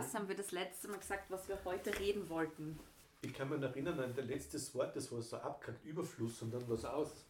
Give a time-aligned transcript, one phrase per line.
[0.00, 2.80] Was haben wir das letzte Mal gesagt, was wir heute reden wollten?
[3.20, 6.66] Ich kann mich erinnern an das letzte Wort, das war so abgekackt, Überfluss und dann
[6.70, 7.26] was aus.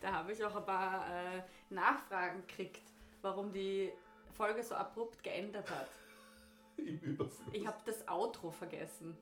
[0.00, 2.82] Da habe ich auch ein paar äh, Nachfragen gekriegt,
[3.22, 3.92] warum die
[4.34, 5.88] Folge so abrupt geändert hat.
[6.76, 7.40] Im Überfluss.
[7.52, 9.18] Ich habe das Outro vergessen,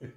[0.00, 0.08] Ja.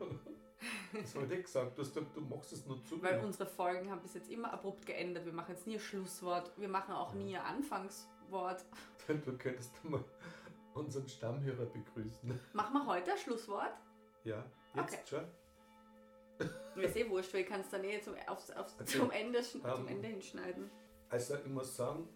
[1.00, 3.00] Das habe ich gesagt, du, du machst es nur zu.
[3.04, 5.26] weil unsere Folgen haben bis jetzt immer abrupt geändert.
[5.26, 8.66] Wir machen jetzt nie ein Schlusswort, wir machen auch nie ein Anfangswort.
[9.08, 10.04] Du könntest mal
[10.76, 12.40] unseren Stammhörer begrüßen.
[12.54, 13.74] Machen wir heute ein Schlusswort?
[14.24, 14.44] Ja,
[14.76, 15.02] jetzt Okay.
[15.10, 15.26] schon.
[16.76, 18.86] Mir ist eh wurscht, weil ich kann es dann eh zum, aufs, aufs, Okay.
[19.00, 19.44] zum, Ende, Ähm.
[19.76, 20.70] zum Ende hinschneiden.
[21.10, 22.08] Also ich muss sagen,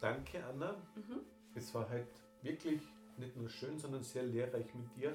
[0.00, 0.72] danke Anna.
[0.96, 1.20] Mhm.
[1.54, 2.08] Es war halt
[2.42, 2.82] wirklich
[3.16, 5.14] nicht nur schön, sondern sehr lehrreich mit dir.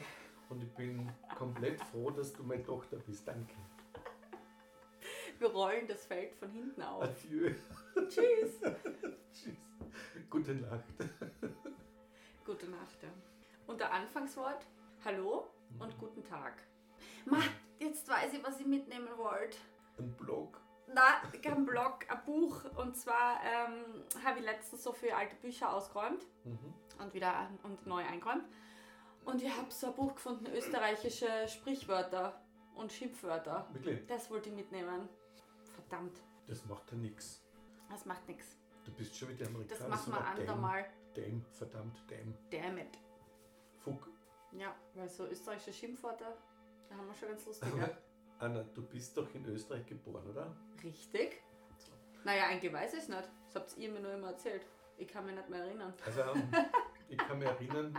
[0.49, 3.27] Und ich bin komplett froh, dass du meine Tochter bist.
[3.27, 3.55] Danke.
[5.39, 7.03] Wir rollen das Feld von hinten auf.
[7.03, 7.51] Adieu.
[8.07, 8.61] Tschüss.
[9.33, 9.57] Tschüss.
[10.29, 10.83] Gute Nacht.
[12.45, 13.09] Gute Nacht, ja.
[13.67, 14.65] Und der Anfangswort,
[15.03, 15.47] Hallo
[15.79, 16.53] und guten Tag.
[17.25, 17.37] Ma,
[17.79, 19.57] jetzt weiß ich, was ich mitnehmen wollte.
[19.97, 20.59] Ein Blog.
[20.87, 22.63] Na, kein Blog, ein Buch.
[22.75, 26.73] Und zwar ähm, habe ich letztens so viele alte Bücher ausgeräumt Mhm.
[26.99, 28.45] und wieder und neu eingeräumt.
[29.25, 32.39] Und ich habe so ein Buch gefunden, österreichische Sprichwörter
[32.75, 33.67] und Schimpfwörter.
[33.73, 35.09] Wirklich, Das wollte ich mitnehmen.
[35.73, 37.41] Verdammt, das macht ja nichts.
[37.89, 38.55] das macht nichts.
[38.85, 39.79] Du bist schon wieder Amerikaner.
[39.79, 40.85] Das machen wir so andermal.
[41.15, 42.33] Damn, verdammt, damn.
[42.51, 42.97] Damn it.
[43.83, 44.09] Fuck.
[44.51, 46.37] Ja, weil so österreichische Schimpfwörter,
[46.89, 47.73] da haben wir schon ganz lustige.
[47.73, 47.97] Aber
[48.39, 50.55] Anna, du bist doch in Österreich geboren, oder?
[50.83, 51.41] Richtig?
[52.23, 53.29] Naja, eigentlich weiß ich es nicht.
[53.47, 54.65] Das habt ihr mir nur immer erzählt.
[54.97, 55.93] Ich kann mich nicht mehr erinnern.
[56.05, 56.51] Also ähm,
[57.09, 57.97] ich kann mich erinnern,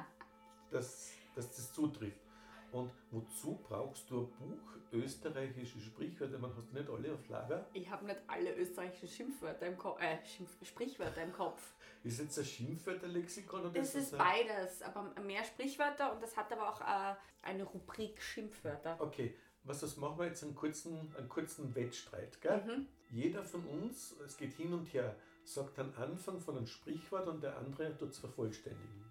[0.70, 2.26] dass, dass das zutrifft.
[2.72, 6.38] Und wozu brauchst du ein Buch österreichische Sprichwörter?
[6.38, 7.66] Man hast du nicht alle auf Lager.
[7.72, 11.74] Ich habe nicht alle österreichischen Schimpfwörter im Kopf, äh, Schimpf Sprichwörter im Kopf.
[12.02, 16.52] Ist jetzt ein Schimpfwörterlexikon oder Das ist ein- beides, aber mehr Sprichwörter und das hat
[16.52, 18.96] aber auch äh, eine Rubrik Schimpfwörter.
[19.00, 19.34] Okay,
[19.64, 22.62] was das machen wir jetzt einen kurzen, einen kurzen Wettstreit, gell?
[22.64, 22.86] Mhm.
[23.10, 27.42] Jeder von uns, es geht hin und her, sagt am Anfang von einem Sprichwort und
[27.42, 29.04] der andere tut es vervollständigen.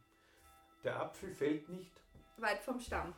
[0.84, 1.92] Der Apfel fällt nicht.
[2.38, 3.14] Weit vom Stamm.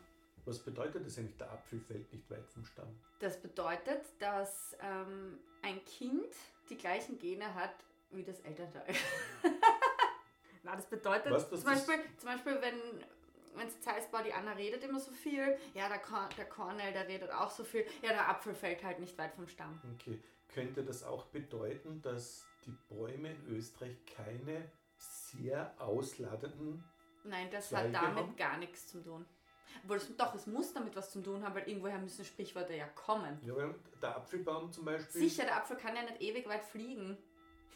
[0.47, 1.38] Was bedeutet das eigentlich?
[1.38, 2.88] Der Apfel fällt nicht weit vom Stamm.
[3.19, 6.34] Das bedeutet, dass ähm, ein Kind
[6.69, 7.75] die gleichen Gene hat
[8.12, 8.96] wie das Elternteil.
[10.63, 13.03] Na, das bedeutet Was, das zum, Beispiel, zum Beispiel, wenn
[13.56, 16.94] wenn es heißt, boah, die Anna redet immer so viel, ja, der, Cor der Cornell,
[16.94, 19.81] der redet auch so viel, ja, der Apfel fällt halt nicht weit vom Stamm.
[19.96, 26.84] Okay, könnte das auch bedeuten, dass die Bäume in Österreich keine sehr ausladenden.
[27.24, 28.35] Nein, das Zweige hat damit haben?
[28.35, 29.25] gar nichts zu tun.
[29.83, 33.39] Obwohl, doch, es muss damit was zu tun haben, weil irgendwoher müssen Sprichwörter ja kommen.
[33.44, 35.22] Ja, weil der Apfelbaum zum Beispiel.
[35.22, 37.17] Sicher, der Apfel kann ja nicht ewig weit fliegen.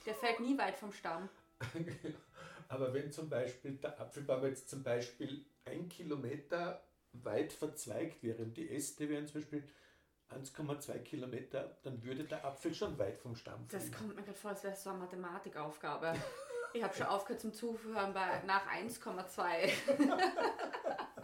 [0.05, 1.29] Der fällt nie weit vom Stamm.
[2.69, 6.81] Aber wenn zum Beispiel der Apfelbaum jetzt zum Beispiel ein Kilometer
[7.13, 9.67] weit verzweigt wäre und die Äste wären zum Beispiel
[10.29, 13.97] 1,2 Kilometer, dann würde der Apfel schon weit vom Stamm Das fliegen.
[13.97, 16.13] kommt mir gerade vor, als wäre es so eine Mathematikaufgabe.
[16.73, 19.69] Ich habe schon aufgehört zum Zuhören bei nach 1,2.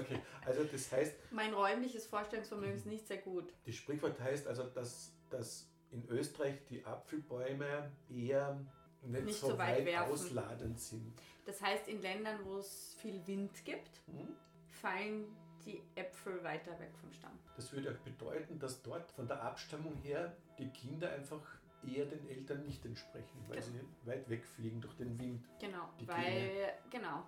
[0.00, 3.52] Okay, also das heißt, Mein räumliches Vorstellungsvermögen ist nicht sehr gut.
[3.64, 8.60] das Sprichwort heißt also, dass, dass in Österreich die Apfelbäume eher
[9.02, 10.12] nicht, Nicht so, so weit weit, werfen.
[10.12, 11.12] ausladend sind.
[11.44, 14.34] Das heißt, in Ländern, wo es viel Wind gibt, Hm?
[14.82, 15.24] fallen
[15.64, 17.38] die Äpfel weiter weg vom Stamm.
[17.56, 21.40] Das würde auch bedeuten, dass dort von der Abstammung her die Kinder einfach
[21.86, 23.66] eher den Eltern nicht entsprechen, weil Genau.
[24.02, 25.44] sie weit wegfliegen durch den Wind.
[25.60, 27.24] Genau, weil genau,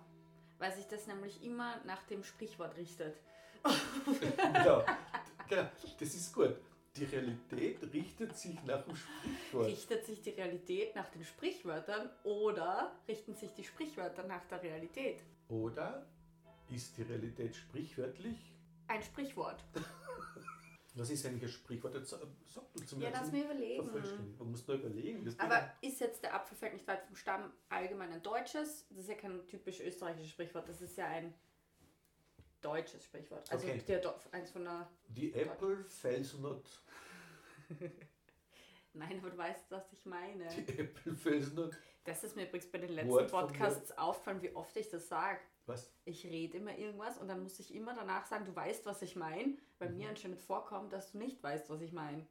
[0.59, 3.17] weil sich das nämlich immer nach dem Sprichwort richtet.
[4.35, 4.85] genau.
[5.47, 6.55] genau, das ist gut.
[6.95, 9.65] Die Realität richtet sich nach dem Sprichwort.
[9.67, 15.21] Richtet sich die Realität nach den Sprichwörtern oder richten sich die Sprichwörter nach der Realität?
[15.47, 16.05] Oder
[16.69, 18.53] ist die Realität sprichwörtlich?
[18.87, 19.63] Ein Sprichwort.
[20.99, 21.95] Was ist eigentlich ein Sprichwort?
[21.95, 22.19] Jetzt, Sag
[22.73, 23.83] du zum Ja, lass mir überlegen.
[23.83, 24.37] vervollständigen.
[24.37, 25.23] Man muss nur überlegen.
[25.25, 28.85] Das Aber ist jetzt der Apfel fällt nicht weit vom Stamm allgemein ein deutsches?
[28.89, 31.33] Das ist ja kein typisch österreichisches Sprichwort, das ist ja ein
[32.61, 33.49] deutsches Sprichwort.
[33.51, 33.81] Also Okay.
[33.87, 34.89] der, eins von der.
[35.07, 36.63] die Apple falls not.
[38.93, 40.47] Nein, aber du weißt, was ich meine.
[40.49, 41.77] Die Apple falls not.
[42.03, 45.39] Das ist mir übrigens bei den letzten Podcasts aufgefallen, wie oft ich das sage.
[45.69, 45.91] Was?
[46.05, 49.15] Ich rede immer irgendwas und dann muss ich immer danach sagen, du weißt, was ich
[49.15, 49.97] meine, weil Mhm.
[49.97, 52.25] mir anscheinend vorkommt, dass du nicht weißt, was ich meine.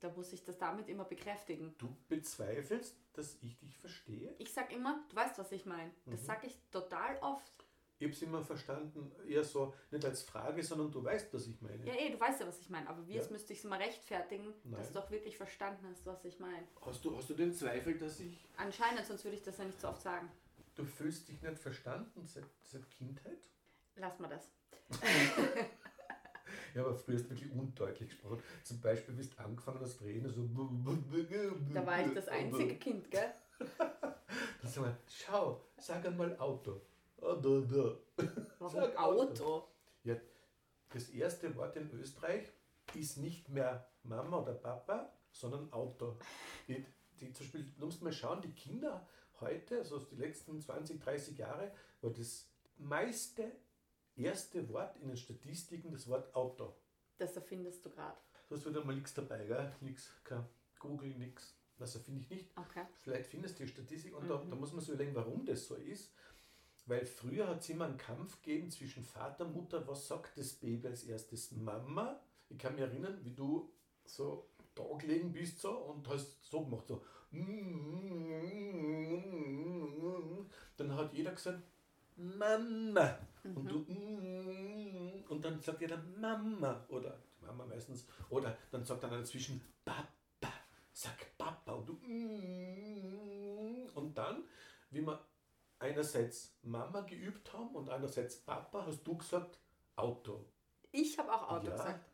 [0.00, 1.74] Da muss ich das damit immer bekräftigen.
[1.78, 4.34] Du bezweifelst, dass ich dich verstehe?
[4.38, 5.92] Ich sag immer, du weißt, was ich meine.
[6.06, 6.26] Das Mhm.
[6.26, 7.52] sage ich total oft.
[7.98, 11.60] Ich habe es immer verstanden, eher so, nicht als Frage, sondern du weißt, was ich
[11.60, 11.86] meine.
[11.86, 12.88] Ja, eh, du weißt ja, was ich meine.
[12.88, 13.20] Aber wie Ja.
[13.20, 14.74] jetzt müsste ich es immer rechtfertigen, Nein.
[14.80, 16.66] dass du auch wirklich verstanden hast, was ich meine.
[16.84, 18.44] Hast, du, hast du den Zweifel, dass ich.
[18.56, 20.28] Anscheinend, sonst würde ich das ja nicht so oft sagen.
[20.74, 23.48] Du fühlst dich nicht verstanden seit, seit Kindheit?
[23.96, 24.50] Lass mal das.
[26.74, 28.42] Ja, aber früher hast du wirklich undeutlich gesprochen.
[28.62, 30.48] Zum Beispiel bist du angefangen hast reden, so.
[31.72, 33.32] Da war ich das einzige Kind, gell?
[33.58, 36.80] Dann sag mal, schau, sag einmal Auto.
[37.20, 37.96] Ah, da.
[38.58, 39.68] Warum Sag Auto?
[40.02, 40.16] Ja,
[40.92, 42.50] das erste Wort in Österreich
[42.94, 46.18] ist nicht mehr Mama oder Papa, sondern Auto.
[46.68, 46.84] Die,
[47.20, 49.06] die, zum Beispiel, du musst mal schauen, die Kinder
[49.42, 52.48] heute, also die letzten 20, 30 Jahre, war das
[52.78, 53.52] meiste
[54.16, 56.74] erste Wort in den Statistiken das Wort Auto.
[57.18, 58.16] Das erfindest du gerade.
[58.48, 59.72] Du hast wieder mal nichts dabei, gell?
[59.80, 60.44] Nix, kein
[60.78, 61.54] Google, nix.
[61.78, 62.56] Also finde ich nicht.
[62.56, 62.84] Okay.
[63.02, 65.74] Vielleicht findest du die Statistik und da, da muss man sich überlegen, warum das so
[65.74, 66.12] ist.
[66.86, 69.86] Weil früher hat es immer einen Kampf gegeben zwischen Vater und Mutter.
[69.86, 71.52] Was sagt das Baby als erstes?
[71.52, 72.20] Mama.
[72.48, 73.72] Ich kann mich erinnern, wie du
[74.04, 77.02] so da gelegen bist so und hast so gemacht, so.
[80.76, 81.62] Dann hat jeder gesagt,
[82.16, 83.18] Mama.
[83.44, 83.78] Und du,
[85.28, 86.84] und dann sagt jeder Mama.
[86.88, 88.06] Oder die Mama meistens.
[88.30, 90.08] Oder dann sagt dann einer dazwischen, Papa.
[90.92, 91.72] Sag Papa.
[91.72, 91.98] Und du,
[93.94, 94.44] und dann,
[94.90, 95.24] wie wir
[95.78, 99.58] einerseits Mama geübt haben und einerseits Papa, hast du gesagt
[99.96, 100.44] Auto.
[100.92, 101.72] Ich habe auch Auto Ja.
[101.72, 102.11] gesagt.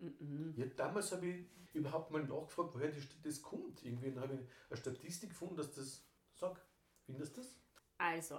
[0.00, 0.54] Mhm.
[0.56, 3.84] Ja, damals habe ich überhaupt mal nachgefragt, woher die, das kommt.
[3.84, 6.02] Irgendwie habe ich eine Statistik gefunden, dass das
[6.34, 6.66] sagt.
[7.06, 7.56] Findest du das?
[7.98, 8.38] Also,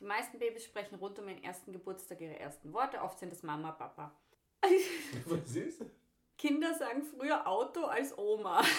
[0.00, 3.00] die meisten Babys sprechen rund um den ersten Geburtstag ihre ersten Worte.
[3.00, 4.12] Oft sind es Mama, Papa.
[5.26, 5.82] Was ist?
[6.36, 8.62] Kinder sagen früher Auto als Oma.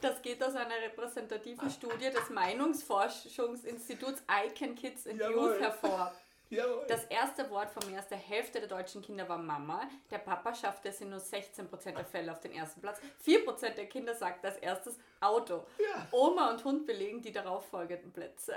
[0.00, 5.52] Das geht aus einer repräsentativen Studie des Meinungsforschungsinstituts Icon Kids and Jawohl.
[5.52, 6.12] Youth hervor.
[6.50, 6.84] Jawohl.
[6.88, 9.88] Das erste Wort von mehr als der Hälfte der deutschen Kinder war Mama.
[10.10, 13.00] Der Papa schaffte es in nur 16% der Fälle auf den ersten Platz.
[13.24, 15.64] 4% der Kinder sagten als erstes Auto.
[15.78, 16.06] Ja.
[16.12, 18.54] Oma und Hund belegen die darauffolgenden Plätze.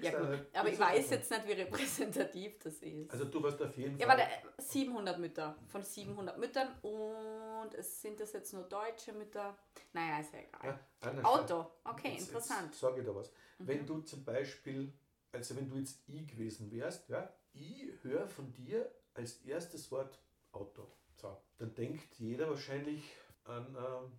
[0.00, 0.12] Ja,
[0.54, 3.10] Aber ich weiß jetzt nicht, wie repräsentativ das ist.
[3.10, 4.18] Also du warst auf jeden Ja, Fall.
[4.18, 5.56] warte, 700 Mütter.
[5.68, 9.56] Von 700 Müttern und es sind das jetzt nur deutsche Mütter.
[9.92, 10.78] Naja, ist ja egal.
[11.02, 12.66] Ja, Auto, okay, Jetzt- interessant.
[12.70, 13.32] Jetzt sage ich da was.
[13.58, 14.92] Wenn du zum Beispiel,
[15.36, 20.18] also wenn du jetzt I gewesen wärst, ja, ich höre von dir als erstes Wort
[20.52, 20.86] Auto.
[21.16, 23.04] So, dann denkt jeder wahrscheinlich
[23.44, 24.12] an ein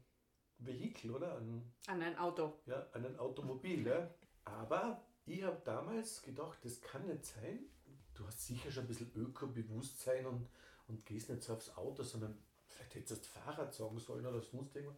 [0.59, 1.35] Vehikel, oder?
[1.35, 2.59] An, An ein Auto.
[2.65, 3.85] ja, an ein Automobil.
[3.87, 4.09] Ja.
[4.45, 7.59] Aber ich habe damals gedacht, das kann nicht sein.
[8.13, 10.47] Du hast sicher schon ein bisschen Öko-Bewusstsein und,
[10.87, 12.37] und gehst nicht so aufs Auto, sondern
[12.67, 14.97] vielleicht hättest du das Fahrrad sagen sollen oder sonst irgendwas.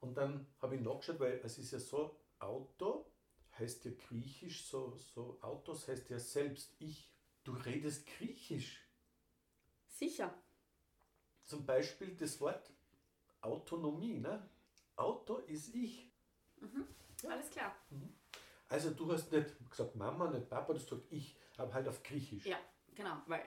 [0.00, 3.09] Und dann habe ich nachgeschaut, weil es ist ja so, Auto
[3.60, 7.10] heißt ja griechisch, so, so Autos heißt ja selbst ich.
[7.44, 8.80] Du redest griechisch.
[9.88, 10.34] Sicher.
[11.44, 12.70] Zum Beispiel das Wort
[13.40, 14.18] Autonomie.
[14.18, 14.48] Ne?
[14.96, 16.10] Auto ist ich.
[17.22, 17.30] Ja.
[17.30, 17.74] Alles klar.
[18.68, 22.02] Also du hast nicht gesagt Mama, nicht Papa, du hast gesagt ich, aber halt auf
[22.02, 22.46] griechisch.
[22.46, 22.58] Ja,
[22.94, 23.20] genau.
[23.26, 23.42] Weil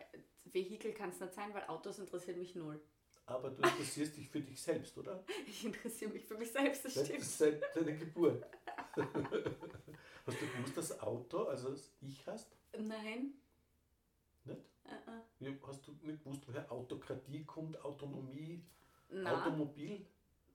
[0.46, 2.82] Vehikel kann es nicht sein, weil Autos interessieren mich null.
[3.26, 5.24] Aber du interessierst dich für dich selbst, oder?
[5.48, 7.24] Ich interessiere mich für mich selbst, das stimmt.
[7.24, 8.46] seit deiner Geburt.
[10.26, 12.56] hast du gewusst, dass Auto, also das Ich hast?
[12.78, 13.34] Nein.
[14.46, 14.62] Nicht?
[14.86, 14.90] Äh.
[15.40, 18.64] Wie, hast du nicht gewusst, woher Autokratie kommt, Autonomie,
[19.10, 20.06] Na, Automobil?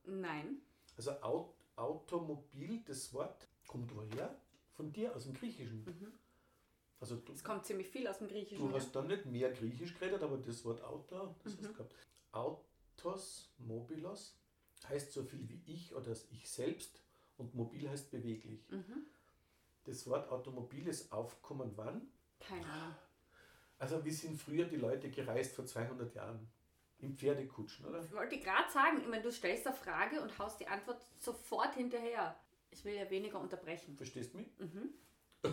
[0.05, 0.61] nein.
[0.97, 4.35] Also Au Automobil, das Wort kommt woher?
[4.75, 5.85] Von dir, aus dem Griechischen.
[7.01, 8.69] Also du, Es kommt ziemlich viel aus dem Griechischen.
[8.69, 11.95] du hast dann nicht mehr Griechisch geredet, aber das Wort Auto, das hast du gehabt.
[12.33, 14.37] Autos, mobilos,
[14.89, 17.01] heißt so viel wie ich oder das ich selbst
[17.39, 18.69] und mobil heißt beweglich.
[18.71, 19.07] Mhm.
[19.85, 22.09] Das Wort Automobil ist aufgekommen wann?
[22.41, 22.95] Keine Ahnung.
[23.79, 26.51] Also wie sind früher die Leute gereist vor 200 Jahren?
[27.01, 28.03] In Pferdekutschen, oder?
[28.03, 31.75] Ich wollte gerade sagen, ich meine, du stellst eine Frage und haust die Antwort sofort
[31.77, 32.37] hinterher.
[32.71, 33.97] Ich will ja weniger unterbrechen.
[33.97, 34.49] Verstehst du mich?
[34.59, 34.95] Mhm.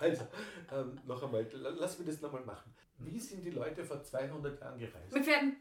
[0.00, 0.26] Also,
[0.72, 2.74] ähm, noch einmal, la- lass mich das nochmal machen.
[2.98, 5.12] Wie sind die Leute vor 200 Jahren gereist?
[5.12, 5.56] Mit Pferden.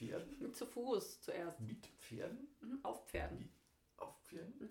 [0.00, 0.38] Mit Pferden?
[0.40, 1.60] Mit zu Fuß zuerst.
[1.60, 2.48] Mit Pferden?
[2.60, 2.78] Mhm.
[2.82, 3.38] Auf Pferden.
[3.38, 3.50] Wie?
[3.96, 4.68] Auf Pferden?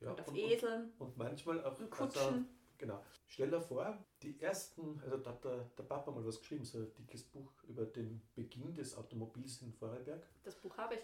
[0.00, 0.92] Ja, Und auf und, Eseln.
[0.98, 1.78] Und, und manchmal auch.
[1.78, 2.48] Und Also, Kutschen.
[2.78, 3.02] genau.
[3.26, 6.78] Stell dir vor, die ersten, also da hat der, der Papa mal was geschrieben, so
[6.78, 10.26] ein dickes Buch über den Beginn des Automobils in Vorarlberg.
[10.42, 11.00] Das Buch habe ich.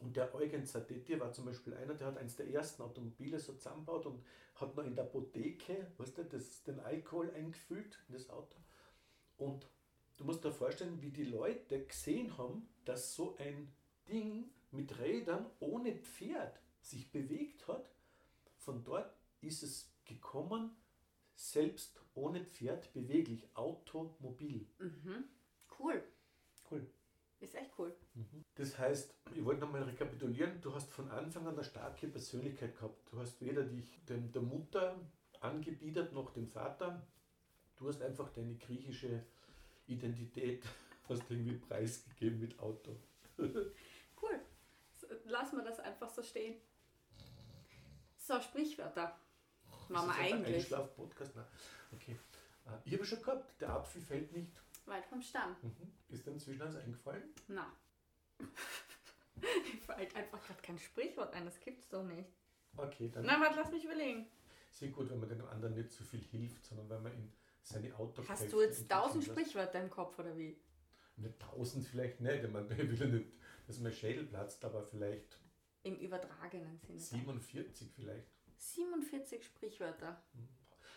[0.00, 3.52] Und der Eugen Zadetti war zum Beispiel einer, der hat eins der ersten Automobile so
[3.54, 4.24] zusammengebaut und
[4.54, 8.56] hat noch in der Apotheke, weißt du, das, den Alkohol eingefüllt in das Auto.
[9.38, 9.66] Und
[10.18, 13.72] du musst dir vorstellen, wie die Leute gesehen haben, dass so ein
[14.08, 17.90] Ding mit Rädern ohne Pferd sich bewegt hat.
[18.56, 20.76] Von dort ist es gekommen,
[21.34, 24.66] selbst ohne Pferd beweglich, Automobil.
[24.78, 25.24] Mhm.
[25.78, 26.02] Cool.
[26.70, 26.86] Cool.
[27.40, 27.94] Ist echt cool.
[28.56, 33.12] Das heißt, ich wollte nochmal rekapitulieren, du hast von Anfang an eine starke Persönlichkeit gehabt.
[33.12, 34.98] Du hast weder dich dem, der Mutter
[35.40, 37.06] angebietet noch dem Vater.
[37.76, 39.24] Du hast einfach deine griechische
[39.88, 40.62] Identität
[41.08, 42.96] hast irgendwie preisgegeben mit Auto.
[43.38, 44.40] Cool.
[45.24, 46.56] Lassen wir das einfach so stehen.
[48.16, 49.18] So, Sprichwörter.
[49.88, 50.56] Machen wir ein eigentlich.
[50.56, 51.34] Einschlaf-Podcast?
[51.36, 51.46] Nein.
[51.92, 52.16] Okay.
[52.66, 54.52] Äh, Ich habe schon gehabt, der Apfel fällt nicht.
[54.84, 55.56] Weit vom Stamm.
[55.62, 55.92] Mhm.
[56.10, 57.22] Ist dir inzwischen eins eingefallen?
[57.48, 57.72] Na.
[59.36, 62.28] Mir fällt einfach gerade kein Sprichwort ein, das gibt's doch nicht.
[62.76, 64.26] Okay, dann Na, warte, lass mich überlegen.
[64.72, 67.94] sehr gut, wenn man dem anderen nicht so viel hilft, sondern wenn man in seine
[67.96, 70.58] Auto Hast du jetzt tausend Sprichwörter im Kopf oder wie?
[71.16, 73.32] Nicht tausend vielleicht nicht, ich meine, ich will ja nicht,
[73.66, 75.38] dass mein Schädel platzt, aber vielleicht
[75.82, 76.98] Im übertragenen Sinne.
[76.98, 78.26] 47 vielleicht.
[78.56, 80.22] 47 Sprichwörter.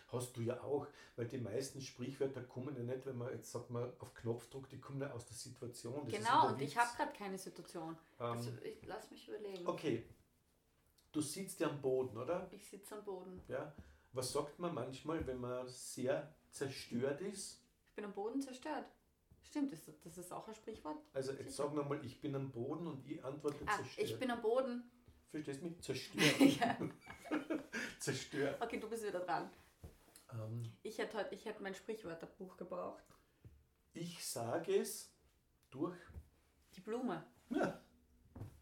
[0.08, 3.70] Hast du ja auch, weil die meisten Sprichwörter kommen ja nicht, wenn man jetzt sagt
[3.70, 6.04] man auf Knopfdruck, die kommen ja aus der Situation.
[6.04, 7.96] Das genau, der und ich habe gerade keine Situation.
[8.20, 9.66] Ähm, Also, ich, lass mich überlegen.
[9.66, 10.04] okay,
[11.12, 12.46] du sitzt ja am Boden, oder?
[12.52, 13.40] Ich sitze am Boden.
[13.48, 13.74] Ja.
[14.12, 17.60] Was sagt man manchmal, wenn man sehr zerstört ist?
[17.88, 18.86] Ich bin am Boden zerstört.
[19.42, 20.98] Stimmt, das, das ist auch ein Sprichwort.
[21.12, 24.08] Also jetzt sagen wir mal, ich bin am Boden und ich antworte Ah, zerstört.
[24.08, 24.90] ich bin am Boden.
[25.30, 25.80] Verstehst du mich?
[25.82, 26.40] Zerstört.
[26.60, 26.78] ja.
[27.98, 28.62] zerstört.
[28.62, 29.50] Okay, du bist wieder dran.
[30.32, 33.02] Ähm, Ich hätte heute, ich hätte mein Sprichwörterbuch gebraucht.
[33.94, 35.12] ich sage es
[35.70, 35.96] durch.
[36.74, 37.22] Die Blume.
[37.50, 37.82] Ja,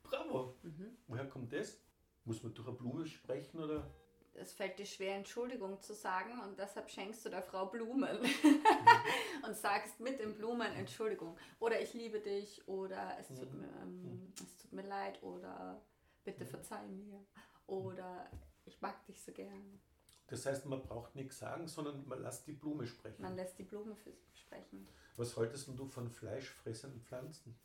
[0.03, 0.57] bravo.
[0.63, 0.97] Mhm.
[1.07, 1.77] Woher kommt das?
[2.25, 3.89] Muss man durch eine Blume sprechen oder?
[4.35, 8.19] Es fällt dir schwer, Entschuldigung zu sagen und deshalb schenkst du der Frau Blumen
[9.47, 11.37] und sagst mit den Blumen Entschuldigung.
[11.59, 13.61] Oder ich liebe dich oder es tut, Mhm.
[13.61, 15.83] mir, ähm, es tut mir leid oder
[16.25, 17.25] bitte verzeih mir
[17.67, 18.31] oder
[18.65, 19.81] ich mag dich so gern.
[20.29, 23.21] Das heißt, man braucht nichts sagen, sondern man lässt die Blume sprechen.
[23.21, 23.97] Man lässt die Blume
[24.33, 24.87] sprechen.
[25.17, 27.59] Was haltest du von fleischfressenden Pflanzen?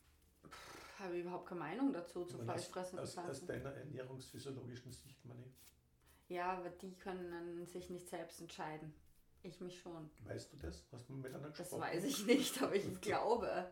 [0.98, 3.48] Habe ich überhaupt keine Meinung dazu, zu aus- fleischfressenden aus, aus Pflanzen.
[3.48, 5.54] deiner ernährungsphysiologischen Sicht, meine ich.
[6.28, 8.94] Ja, aber die können sich nicht selbst entscheiden.
[9.44, 10.10] Ich mich schon.
[10.24, 10.84] Weißt du das?
[10.92, 11.82] Hast du miteinander Das gesprochen?
[11.82, 13.72] weiß ich nicht, aber ich glaube.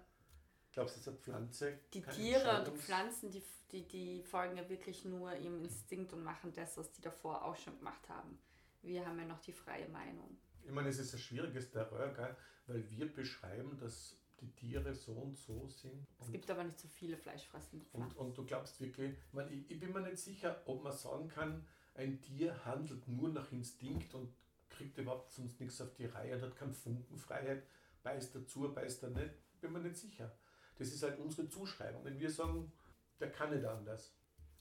[0.72, 4.68] Glaubst du, dass eine Pflanze Die Tiere und die Pflanzen, die, die, die folgen ja
[4.70, 8.40] wirklich nur ihrem Instinkt und machen das, was die davor auch schon gemacht haben.
[8.82, 10.38] Wir haben ja noch die freie Meinung.
[10.64, 12.36] Ich meine, es ist ein schwieriges Terrain, gell?
[12.68, 16.08] weil wir beschreiben, dass die Tiere so und so sind.
[16.20, 18.18] Es Und, gibt aber nicht so viele fleischfressende und, Pflanzen.
[18.18, 21.28] und du glaubst wirklich, ich, meine, ich, ich bin mir nicht sicher, ob man sagen
[21.30, 24.34] kann, ein Tier handelt nur nach Instinkt und
[24.70, 27.64] kriegt überhaupt sonst nichts auf die Reihe und hat keine Funkenfreiheit,
[28.02, 29.34] beißt dazu, beißt er nicht.
[29.62, 30.36] Bin mir nicht sicher.
[30.78, 32.04] Das ist halt unsere Zuschreibung.
[32.04, 32.72] Wenn wir sagen,
[33.20, 34.14] der kann nicht anders.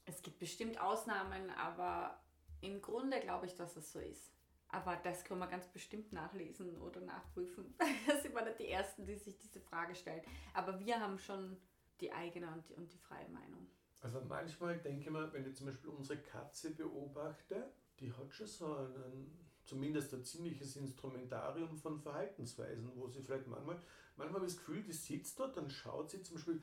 [0.05, 2.21] Es gibt bestimmt Ausnahmen, aber
[2.61, 4.31] im Grunde glaube ich, dass es so ist.
[4.69, 7.75] Aber das können wir ganz bestimmt nachlesen oder nachprüfen.
[8.07, 10.23] Das sind wir nicht die Ersten, die sich diese Frage stellen.
[10.53, 11.57] Aber wir haben schon
[12.01, 13.67] die eigene und die, und die freie Meinung.
[14.03, 18.47] Also manchmal denke ich mir, wenn ich zum Beispiel unsere Katze beobachte, die hat schon
[18.47, 23.81] so einen, zumindest ein ziemliches Instrumentarium von Verhaltensweisen, wo sie vielleicht manchmal,
[24.17, 26.61] manchmal habe ich das Gefühl, die sitzt dort, dann schaut sie zum Beispiel,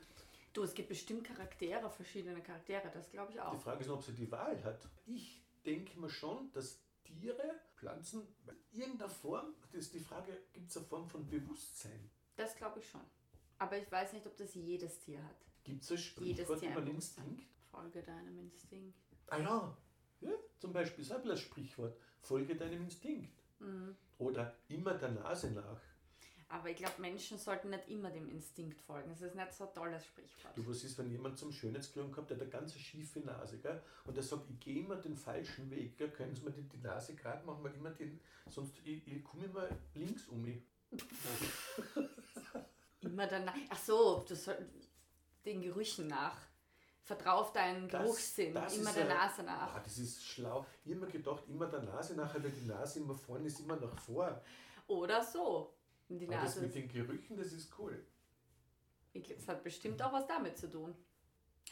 [0.53, 3.61] Du, es gibt bestimmt Charaktere, verschiedene Charaktere, das glaube ich die auch.
[3.61, 4.89] Frage ist nur, ob sie die Wahl hat.
[5.07, 8.27] Ich denke mir schon, dass Tiere, Pflanzen,
[8.73, 12.11] in irgendeiner Form, das ist die Frage, gibt es eine Form von Bewusstsein?
[12.35, 13.01] Das glaube ich schon.
[13.59, 15.50] Aber ich weiß nicht, ob das jedes Tier hat.
[15.71, 16.95] Gibt es ein Jedes Sprichwort über den.
[16.97, 17.45] Instinkt?
[17.71, 18.99] Folge deinem Instinkt.
[19.29, 19.77] Ah ja,
[20.21, 23.41] ja zum Beispiel, ist auch ein Sprichwort, folge deinem Instinkt.
[23.61, 23.97] Mhm.
[24.19, 25.81] Oder immer der Nase nach.
[26.49, 29.11] Aber ich glaube, Menschen sollten nicht immer dem Instinkt folgen.
[29.11, 30.57] Das ist nicht so ein tolles Sprichwort.
[30.57, 33.81] Du, was ist, wenn jemand zum Schönheitskleidung kommt, der hat eine ganz schiefe Nase, gell?
[34.05, 36.11] und der sagt, ich gehe immer den falschen Weg, gell?
[36.11, 39.45] können Sie mir die, die Nase gerade machen, weil immer den, sonst ich, ich komme
[39.45, 40.61] immer links um mich.
[43.03, 43.55] Immer danach.
[43.71, 44.59] Ach so, du soll,
[45.45, 46.37] den Gerüchen nach.
[47.03, 48.55] Vertrau auf deinen Das- Geruchssinn.
[48.55, 49.75] das immer der ein- Nase nach.
[49.75, 50.65] Ah, das ist schlau.
[50.85, 53.77] Ich habe mir gedacht, immer der Nase nach, weil die Nase immer vorne ist, immer
[53.77, 54.41] nach vor.
[54.87, 55.75] Oder so.
[56.09, 58.05] Die Aber das Nase mit den Gerüchen, das ist cool.
[59.15, 60.95] es hat bestimmt auch was damit zu tun.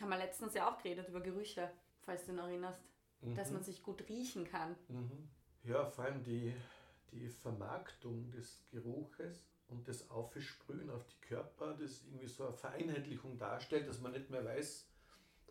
[0.00, 1.70] Haben wir letztens ja auch geredet über Gerüche,
[2.02, 2.82] falls du dich noch erinnerst.
[3.20, 3.54] Dass Mhm.
[3.54, 4.76] man sich gut riechen kann.
[4.88, 5.28] Mhm.
[5.64, 6.54] Ja, vor allem die,
[7.10, 13.38] die Vermarktung des Geruches und das Aufsprühen auf die Körper, das irgendwie so eine Vereinheitlichung
[13.38, 14.86] darstellt, dass man nicht mehr weiß,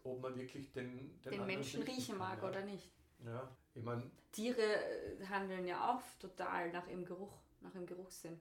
[0.04, 2.50] ob man wirklich den, den, Den anderen Menschen riechen kann, mag ja.
[2.50, 2.92] oder nicht.
[3.26, 8.40] Ja, ich meine, Tiere äh, handeln ja auch total nach ihrem Geruch, nach ihrem Geruchssinn.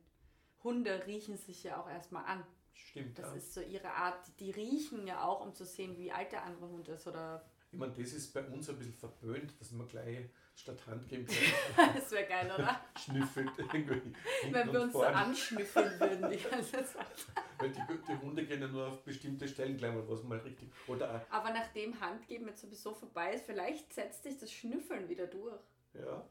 [0.62, 2.44] Hunde riechen sich ja auch erstmal an.
[2.72, 3.18] stimmt.
[3.18, 3.36] Das ja.
[3.36, 4.30] ist so ihre Art.
[4.40, 7.06] Die riechen ja auch, um zu sehen, wie alt der andere Hund ist.
[7.06, 11.06] Oder Ich meine, das ist bei uns ein bisschen verpönt, dass man gleich statt Hand
[11.08, 11.26] geben
[11.94, 12.80] das wäre geil, oder?
[12.98, 14.12] schnüffelt irgendwie.
[14.50, 17.26] Wenn wir uns so anschnüffeln würden die ganze Zeit.
[17.58, 20.70] Weil die, die Hunde gehen können nur auf bestimmte Stellen gleich mal was mal richtig.
[20.86, 25.60] Oder Aber nachdem Handgeben jetzt sowieso vorbei ist, vielleicht setzt sich das Schnüffeln wieder durch.
[25.94, 26.26] ja,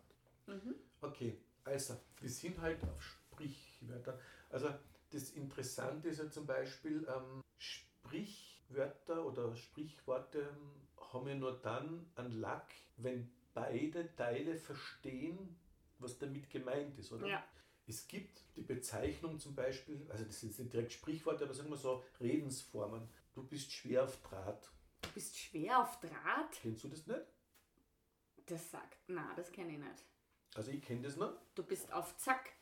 [0.48, 0.76] Mhm.
[1.02, 1.40] okay.
[1.64, 4.20] Also, wir sind halt auf Sprichwörter.
[4.52, 4.70] Also,
[5.12, 12.06] das Interessante ist ja zum Beispiel, ähm, Sprichwörter oder Sprichworte ähm, haben ja nur dann
[12.16, 15.58] einen Lack, wenn beide Teile verstehen,
[15.98, 17.26] was damit gemeint ist, oder?
[17.26, 17.44] Ja.
[17.88, 21.78] Es gibt die Bezeichnung zum Beispiel, also das sind nicht direkt Sprichworte, aber sagen wir
[21.78, 23.08] so Redensformen.
[23.34, 24.72] Du bist schwer auf Draht.
[25.02, 26.52] Du bist schwer auf Draht?
[26.62, 27.22] Kennst du das nicht?
[28.48, 30.06] Das sagt, na, das kenne ich nicht.
[30.56, 31.34] Also ich kenne das noch.
[31.56, 32.54] Du bist auf Zack.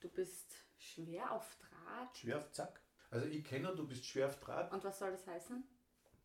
[0.00, 2.16] Du bist schwer auf Draht.
[2.16, 2.80] Schwer auf Zack.
[3.10, 5.62] Also ich kenne, du bist schwer auf Draht, Und was soll das heißen?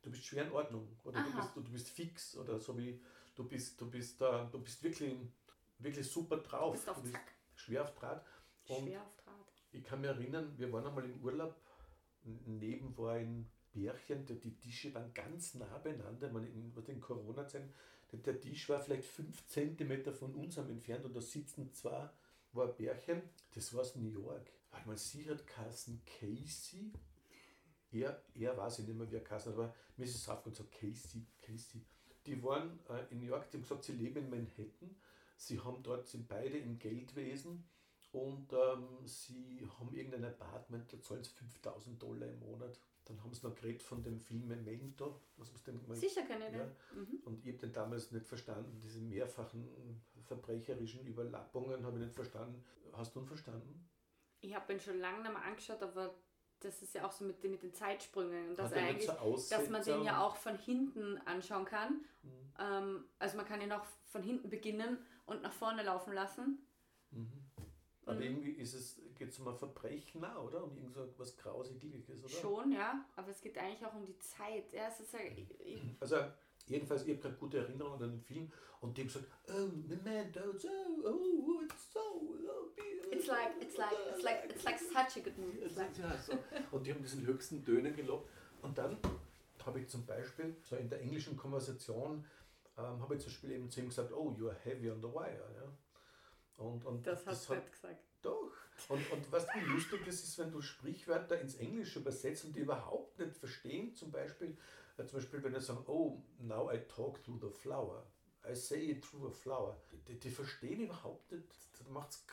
[0.03, 0.87] du bist schwer in Ordnung.
[1.03, 3.01] Oder du bist, du bist fix oder so wie
[3.37, 5.13] du bist, du bist da, du bist wirklich,
[5.79, 6.73] wirklich super Du drauf.
[6.73, 7.15] bist auf du bist
[7.55, 8.25] schwer auf Draht.
[8.67, 9.53] Und Schwer auf Draht.
[9.71, 11.55] Ich kann mich erinnern, wir waren einmal im Urlaub,
[12.23, 17.73] neben war ein Bärchen, die, die Tische waren ganz nah beieinander, man in, in Corona-Zeiten,
[18.11, 22.09] der, der Tisch war vielleicht fünf Zentimeter von uns am entfernt und da sitzen zwei,
[22.53, 23.21] war ein Bärchen,
[23.53, 24.51] das war aus New York.
[24.71, 26.91] Warte mal, sie hat Carsten Casey,
[27.91, 30.55] er, er weiß ich nicht mehr, wie er Carsten hat, aber mir ist es aufgefallen,
[30.55, 31.85] so Casey, Casey.
[32.27, 34.95] Die waren äh, in New York, die haben gesagt, sie leben in Manhattan,
[35.37, 37.63] sie haben dort, sind beide im Geldwesen
[38.11, 42.79] und ähm, sie haben irgendein Apartment, da zahlen sie 5000 Dollar im Monat.
[43.05, 45.21] Dann haben sie noch geredet von dem Film Memento.
[45.37, 46.55] Was muss denn mal Sicher kenne ich.
[46.55, 46.65] Ja.
[46.93, 47.21] Mhm.
[47.23, 52.63] Und ich habe den damals nicht verstanden, diese mehrfachen verbrecherischen Überlappungen habe ich nicht verstanden.
[52.91, 53.89] Hast du ihn verstanden?
[54.41, 56.13] Ich habe ihn schon lange nicht mehr angeschaut, aber
[56.59, 58.49] das ist ja auch so mit, den- mit den Zeitsprüngen.
[58.49, 62.05] Und dass, Hat er eigentlich, so dass man den ja auch von hinten anschauen kann.
[62.23, 62.31] Mhm.
[62.59, 66.65] Ähm, also man kann ihn auch von hinten beginnen und nach vorne laufen lassen.
[67.11, 67.31] Mhm.
[68.05, 68.21] Aber Mhm.
[68.21, 70.63] irgendwie ist es, geht es um ein Verbrechen, auch, oder?
[70.63, 72.29] Um irgend so was Grausiges, oder?
[72.29, 73.05] Schon, ja.
[73.15, 74.71] Aber es geht eigentlich auch um die Zeit.
[74.71, 75.19] Ja, es ist ja,
[75.99, 76.15] Also
[76.67, 78.51] jedenfalls, ich habe gerade gute Erinnerungen an den Film
[78.81, 80.67] und die haben gesagt, oh, Memento, so,
[81.03, 85.23] oh, it's so, oh, be- it's like, it's like, it's like, it's like such a
[85.23, 85.61] good movie.
[85.75, 86.33] Like, Ja, so.
[86.71, 88.29] Und die haben diesen höchsten Tönen gelobt.
[88.61, 88.97] Und dann
[89.65, 92.25] habe ich zum Beispiel, so in der englischen Konversation,
[92.77, 95.07] ähm, habe ich zum Beispiel eben zu ihm gesagt, oh, you are heavy on the
[95.07, 95.49] wire.
[95.55, 96.63] Ja?
[96.63, 97.99] Und, und das hast du hat nicht gesagt.
[98.21, 98.51] doch.
[98.89, 102.61] Und, und du, wie lustig das ist, wenn du Sprichwörter ins Englische übersetzt und die
[102.61, 103.95] überhaupt nicht verstehen.
[103.95, 104.57] Zum Beispiel,
[105.05, 108.03] zum Beispiel wenn sie sagen, oh, now I talk through the flower.
[108.49, 109.77] I say it through a flower.
[110.07, 111.43] Die, die verstehen überhaupt nicht.
[111.79, 112.25] Da macht's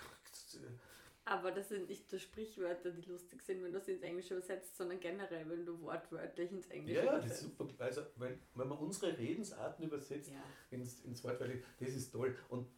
[1.27, 4.77] Aber das sind nicht nur Sprichwörter, die lustig sind, wenn du sie ins Englische übersetzt,
[4.77, 7.59] sondern generell, wenn du wortwörtlich ins Englische Ja, das ist übersetzt.
[7.59, 7.85] super.
[7.85, 10.42] Also, wenn, wenn man unsere Redensarten übersetzt Ja.
[10.70, 12.37] ins, ins Wortwörtliche, das ist toll.
[12.50, 12.68] Und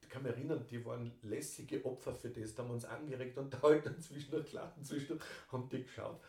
[0.00, 2.54] ich kann mich erinnern, die waren lässige Opfer für das.
[2.54, 6.20] Da haben wir uns angeregt und da halt dann zwischendurch gelacht, zwischendurch haben die geschaut.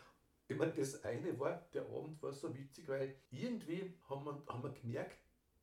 [0.50, 4.64] Ich meine, das eine war, der Abend war so witzig, weil irgendwie haben wir, haben
[4.64, 5.16] wir gemerkt,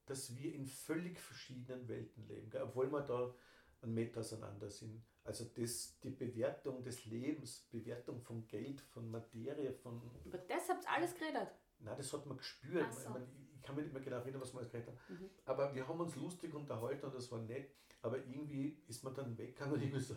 [0.06, 2.62] dass wir in völlig verschiedenen Welten leben, gell?
[2.62, 3.36] obwohl wir da
[3.82, 5.04] einen Meter auseinander sind.
[5.26, 10.86] Also das, die Bewertung des Lebens, Bewertung von Geld, von Materie, von Aber das habt
[10.86, 11.50] ihr alles geredet.
[11.80, 12.93] Nein, das hat man gespürt.
[12.93, 13.02] So.
[13.02, 15.00] Ich, mein, ich kann mich nicht mehr genau erinnern, was wir alles geredet haben.
[15.10, 15.30] Mhm.
[15.43, 17.76] Aber wir haben uns lustig unterhalten und das war nett.
[18.02, 20.15] Aber irgendwie ist man dann weggegangen und irgendwie so,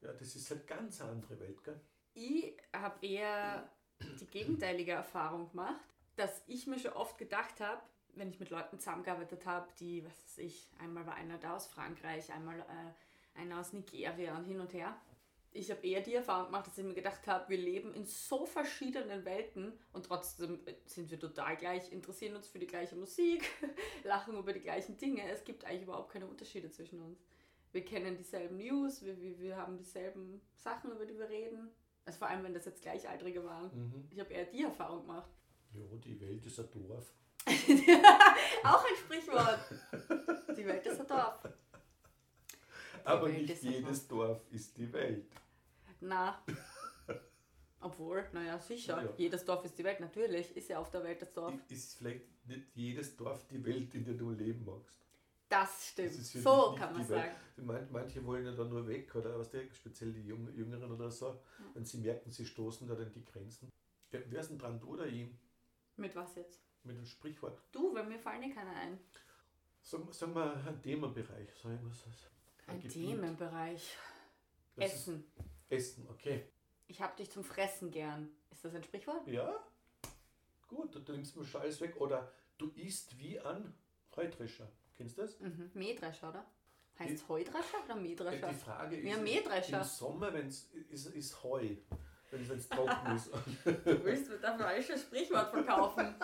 [0.00, 1.80] ja, das ist halt ganz eine andere Welt, gell?
[2.14, 3.70] Ich habe eher
[4.20, 5.80] die gegenteilige Erfahrung gemacht,
[6.16, 7.80] dass ich mir schon oft gedacht habe,
[8.14, 11.66] wenn ich mit Leuten zusammengearbeitet habe, die, was weiß ich, einmal war einer da aus
[11.66, 14.96] Frankreich, einmal äh, einer aus Nigeria und hin und her.
[15.52, 18.46] Ich habe eher die Erfahrung gemacht, dass ich mir gedacht habe, wir leben in so
[18.46, 23.44] verschiedenen Welten und trotzdem sind wir total gleich, interessieren uns für die gleiche Musik,
[24.04, 25.28] lachen über die gleichen Dinge.
[25.28, 27.24] Es gibt eigentlich überhaupt keine Unterschiede zwischen uns.
[27.72, 31.70] Wir kennen dieselben News, wir, wir, wir haben dieselben Sachen, über die wir reden.
[32.04, 33.70] Also vor allem, wenn das jetzt Gleichaltrige waren.
[33.72, 34.08] Mhm.
[34.10, 35.30] Ich habe eher die Erfahrung gemacht.
[35.72, 37.12] Ja, die Welt ist ein Dorf.
[38.64, 39.60] Auch ein Sprichwort.
[40.56, 41.40] Die Welt ist ein Dorf.
[43.04, 45.26] Aber Welt nicht jedes Dorf ist die Welt.
[46.00, 46.42] Na.
[47.80, 49.02] Obwohl, naja, sicher.
[49.02, 49.14] Ja.
[49.16, 50.00] Jedes Dorf ist die Welt.
[50.00, 51.54] Natürlich ist ja auf der Welt das Dorf.
[51.68, 54.98] Ist vielleicht nicht jedes Dorf die Welt, in der du leben magst.
[55.50, 56.16] Das stimmt.
[56.16, 57.24] Das so kann man nicht Welt.
[57.24, 57.66] sagen.
[57.66, 61.42] Man, manche wollen ja da nur weg, oder was der, speziell die Jüngeren oder so,
[61.74, 63.68] wenn sie merken, sie stoßen da an die Grenzen.
[64.10, 65.28] Wer ist denn dran, du oder ich?
[65.96, 66.62] Mit was jetzt?
[66.84, 67.60] Mit dem Sprichwort.
[67.72, 68.98] Du, weil mir fallen eh keine ein.
[69.82, 71.50] Sagen, sagen wir ein Themenbereich.
[71.60, 72.04] Sag ich was.
[72.68, 72.92] Ein Gebiet.
[72.92, 73.96] Themenbereich.
[74.76, 75.24] Das Essen.
[75.68, 76.44] Essen, okay.
[76.86, 78.30] Ich hab dich zum Fressen gern.
[78.50, 79.26] Ist das ein Sprichwort?
[79.26, 79.64] Ja,
[80.68, 82.00] gut, du nimmst mir schon alles weg.
[82.00, 83.74] Oder du isst wie ein
[84.14, 84.70] Heutrescher.
[85.00, 85.40] Kennst du das?
[85.40, 85.70] Mhm.
[85.72, 86.44] Mähdrescher, oder?
[86.98, 88.48] Heißt Die- Heudrescher oder Ja, Mähdrescher?
[88.50, 89.78] Die Frage ist, Ja, Mähdrescher.
[89.78, 91.76] im Sommer, wenn es ist, ist Heu.
[92.30, 93.30] wenn es trocken ist.
[93.64, 96.14] Du willst mir alles ein Sprichwort verkaufen.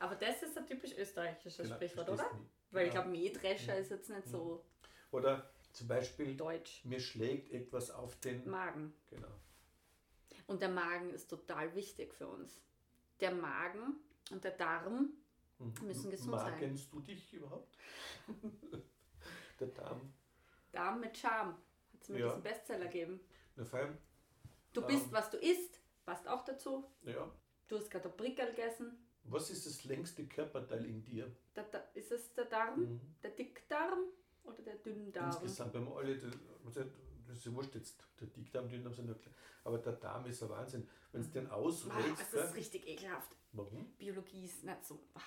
[0.00, 2.22] Aber das ist ein typisch österreichisches Genau, Sprichwort, oder?
[2.34, 2.50] nicht.
[2.72, 3.00] Weil ich Ja.
[3.00, 4.66] glaube, Mähdrescher ist jetzt nicht so
[5.12, 6.84] Oder zum Beispiel, deutsch.
[6.84, 8.46] mir schlägt etwas auf den.
[8.50, 8.92] Magen.
[9.08, 9.32] Genau.
[10.46, 12.60] Und der Magen ist total wichtig für uns.
[13.20, 13.96] Der Magen
[14.30, 15.12] und der Darm Mhm.
[15.58, 16.52] Müssen gesund sein.
[16.52, 17.76] Magenst du dich überhaupt?
[19.60, 20.12] der Darm.
[20.72, 21.54] Darm mit Charme.
[21.92, 22.26] Hat es mir Ja.
[22.28, 23.20] diesen Bestseller gegeben.
[23.56, 23.98] Na, allem,
[24.72, 26.84] Du bist, was du isst, passt auch dazu.
[27.02, 27.30] ja.
[27.66, 28.96] Du hast gerade ein Prickel gegessen.
[29.24, 31.30] Was ist das längste Körperteil in dir?
[31.52, 33.00] Da, da, ist es der Darm, Mhm.
[33.22, 34.04] der Dickdarm
[34.44, 35.26] oder der Dünndarm?
[35.26, 39.34] Insgesamt, wenn wir alle, das ist ja wurscht jetzt, der Dickdarm, Dünndarm sind nur klein,
[39.64, 40.88] aber der Darm ist ein Wahnsinn.
[41.12, 43.36] Wenn es den Ah, ausrollst, das ist richtig ekelhaft.
[43.52, 43.84] warum?
[43.98, 44.98] Biologie ist nicht so.
[45.14, 45.20] ah,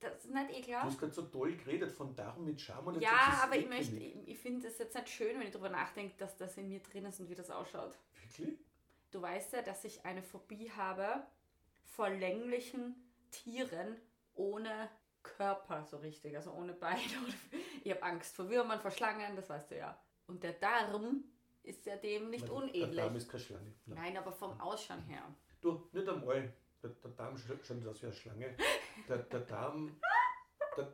[0.00, 0.84] Das ist nicht Du ekelhaft.
[0.86, 3.68] hast gerade so toll geredet von Darm mit Scham und Ja, du, aber ich ist
[3.68, 4.16] möchte, ekelig.
[4.22, 6.80] ich, ich finde es jetzt nicht schön, wenn ich darüber nachdenke, dass das in mir
[6.80, 7.94] drin ist und wie das ausschaut.
[8.26, 8.58] Wirklich?
[9.10, 11.22] Du weißt ja, dass ich eine Phobie habe
[11.84, 12.94] vor länglichen
[13.30, 13.96] Tieren
[14.34, 14.88] ohne
[15.22, 17.00] Körper so richtig, also ohne Beine.
[17.84, 19.98] Ich habe Angst vor Würmern, vor Schlangen, das weißt du ja.
[20.26, 21.24] Und der Darm
[21.62, 23.14] ist ja dem nicht Der Darm unähnlich.
[23.16, 23.74] ist keine Schlange.
[23.86, 23.98] Nein.
[24.02, 25.22] Nein, aber vom Ausschauen her.
[25.62, 26.52] Du, nicht einmal.
[26.82, 28.56] Der, der Darm aus wie eine Schlange.
[29.08, 30.00] Der, der Darm,
[30.76, 30.92] der,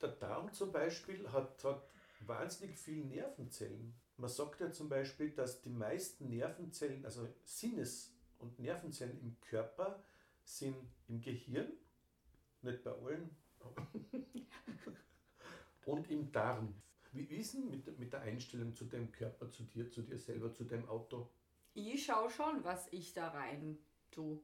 [0.00, 1.82] der Darm zum Beispiel hat, hat
[2.20, 3.94] wahnsinnig viele Nervenzellen.
[4.16, 10.02] Man sagt ja zum Beispiel, dass die meisten Nervenzellen, also Sinnes- und Nervenzellen im Körper
[10.44, 10.76] sind
[11.08, 11.72] im Gehirn,
[12.62, 13.36] nicht bei allen,
[15.86, 16.74] und im Darm.
[17.12, 20.52] Wie ist denn mit, mit der Einstellung zu deinem Körper, zu dir, zu dir selber,
[20.52, 21.30] zu deinem Auto?
[21.74, 23.78] Ich schaue schon, was ich da rein
[24.10, 24.40] tue.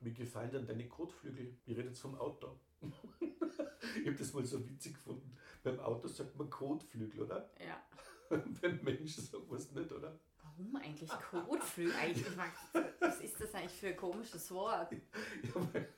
[0.00, 1.54] Mir gefallen dann deine Kotflügel.
[1.66, 2.58] Ich rede jetzt vom Auto.
[2.80, 5.36] ich habe das mal so witzig gefunden.
[5.62, 7.50] Beim Auto sagt man Kotflügel, oder?
[7.58, 7.82] Ja.
[8.62, 10.18] Beim Menschen sagt man es nicht, oder?
[10.42, 11.94] Warum eigentlich Kotflügel?
[11.96, 12.26] Eigentlich,
[13.00, 14.92] was ist das eigentlich für ein komisches Wort?
[14.92, 15.88] Ja, weil,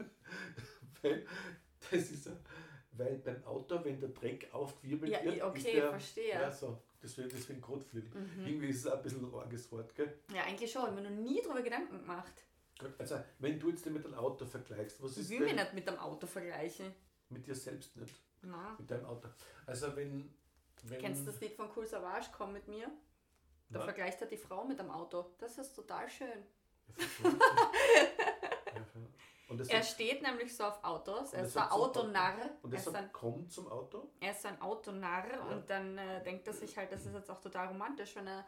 [1.03, 1.27] weil,
[1.91, 2.33] das ist ja,
[2.93, 6.33] weil beim Auto, wenn der Dreck aufgewirbelt Ja, wird, okay, ist der, verstehe.
[6.33, 6.83] Ja, so.
[7.01, 8.11] Deswegen, deswegen Kotflügel.
[8.11, 8.47] Mhm.
[8.47, 10.19] Irgendwie ist es ein bisschen ein arges Wort, gell?
[10.35, 10.83] Ja, eigentlich schon.
[10.83, 12.45] Ich habe mir noch nie darüber Gedanken gemacht.
[12.99, 15.87] Also, wenn du jetzt mit einem Auto vergleichst, was Ich ist will mich nicht mit
[15.89, 16.95] dem Auto vergleichen.
[17.29, 18.15] mit dir selbst nicht?
[18.43, 18.75] Na.
[18.79, 19.29] Mit deinem Auto.
[19.67, 20.35] Also, wenn.
[20.85, 22.87] wenn Kennst du das Lied von Cool Savage, Komm mit mir?
[23.69, 23.85] Da Na?
[23.85, 25.35] vergleicht er die Frau mit dem Auto.
[25.39, 26.45] Das ist total schön.
[26.97, 27.07] Ich.
[29.49, 31.33] Das Er steht nämlich so auf Autos.
[31.35, 32.35] Er ist das ein Autonarr.
[32.63, 34.11] und Er das ist ein, sagt, komm zum Auto.
[34.21, 35.41] er ist ein Autonarr Ja.
[35.43, 38.47] und dann äh, denkt er sich halt, das ist jetzt auch total romantisch, wenn er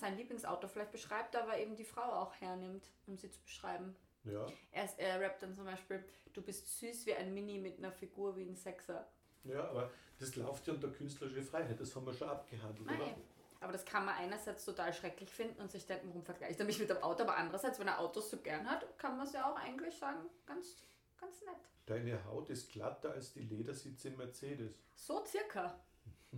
[0.00, 3.96] sein Lieblingsauto vielleicht beschreibt, aber eben die Frau auch hernimmt, um sie zu beschreiben.
[4.24, 7.78] Ja, Er, ist, er rappt dann zum Beispiel, du bist süß wie ein Mini mit
[7.78, 9.06] einer Figur wie ein Sexer.
[9.44, 13.00] ja, aber das läuft ja unter künstlerische Freiheit, das haben wir schon abgehandelt, Nein.
[13.00, 13.16] oder?
[13.60, 16.78] Aber das kann man einerseits total schrecklich finden und sich denken, warum vergleicht er mich
[16.78, 19.50] mit dem Auto, aber andererseits, wenn er Autos so gern hat, kann man es ja
[19.50, 20.76] auch eigentlich sagen, ganz,
[21.18, 21.56] ganz nett.
[21.86, 24.74] Deine Haut ist glatter als die Ledersitze im Mercedes.
[24.94, 25.78] So circa.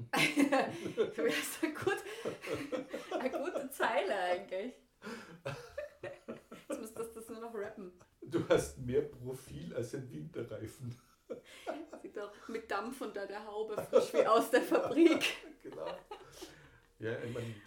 [0.13, 1.97] das ist eine, gut,
[3.21, 4.75] eine gute Zeile eigentlich.
[6.69, 7.93] Jetzt müsstest du das nur noch rappen.
[8.23, 10.95] Du hast mehr Profil als ein Winterreifen.
[12.03, 15.25] Sieht doch mit Dampf unter der Haube frisch wie aus der Fabrik.
[15.63, 15.87] genau.
[16.99, 17.15] Ja,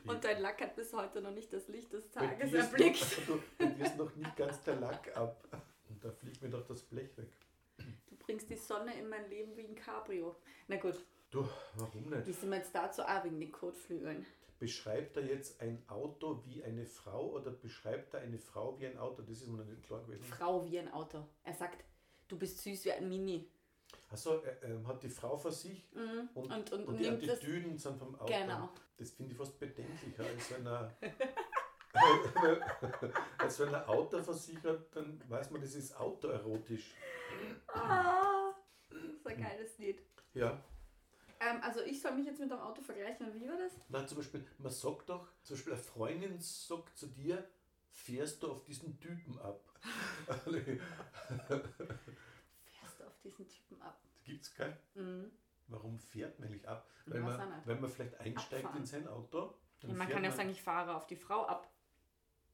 [0.06, 3.30] Und dein Lack hat bis heute noch nicht das Licht des Tages erblickt.
[3.30, 5.46] Noch, du, ist noch nicht ganz der Lack ab.
[5.88, 7.30] Und da fliegt mir doch das Blech weg.
[7.78, 10.36] Du bringst die Sonne in mein Leben wie ein Cabrio.
[10.68, 12.40] Na gut, Du, warum wie nicht?
[12.40, 13.04] sind wir jetzt dazu?
[13.04, 14.26] Ah, wegen den Kotflügeln.
[14.58, 18.98] Beschreibt er jetzt ein Auto wie eine Frau oder beschreibt er eine Frau wie ein
[18.98, 19.22] Auto?
[19.22, 20.24] Das ist mir noch nicht klar gewesen.
[20.24, 21.26] Frau wie ein Auto.
[21.44, 21.84] Er sagt,
[22.28, 23.48] du bist süß wie ein Mini.
[24.10, 26.30] Achso, er ähm, hat die Frau vor sich Mhm.
[26.34, 27.08] und, Und, und, und die.
[27.08, 28.26] Attitüden sind vom Auto.
[28.34, 28.70] Genau.
[28.98, 30.98] Das finde ich fast bedenklicher, als wenn er,
[33.38, 36.94] als wenn er Auto versichert, dann weiß man, das ist autoerotisch.
[37.68, 38.52] Ah,
[38.90, 40.02] das ist ein geiles Lied.
[40.34, 40.62] Ja,
[41.40, 43.34] Ähm, also ich soll mich jetzt mit dem Auto vergleichen.
[43.34, 43.72] Wie war das?
[43.88, 47.48] na zum Beispiel, man sagt doch, zum Beispiel eine Freundin sagt zu dir,
[47.90, 49.64] fährst du auf diesen Typen ab.
[50.26, 50.48] Fährst
[53.00, 54.02] du auf diesen Typen ab?
[54.24, 54.78] Gibt's kein?
[54.96, 55.32] Mhm.
[55.68, 56.90] Warum fährt man eigentlich ab?
[57.06, 57.68] Weil man, nicht.
[57.68, 58.82] wenn man vielleicht einsteigt Abfahren.
[58.82, 59.54] in sein Auto.
[59.82, 61.72] Ja, man kann ja sagen, ich fahre auf die Frau ab.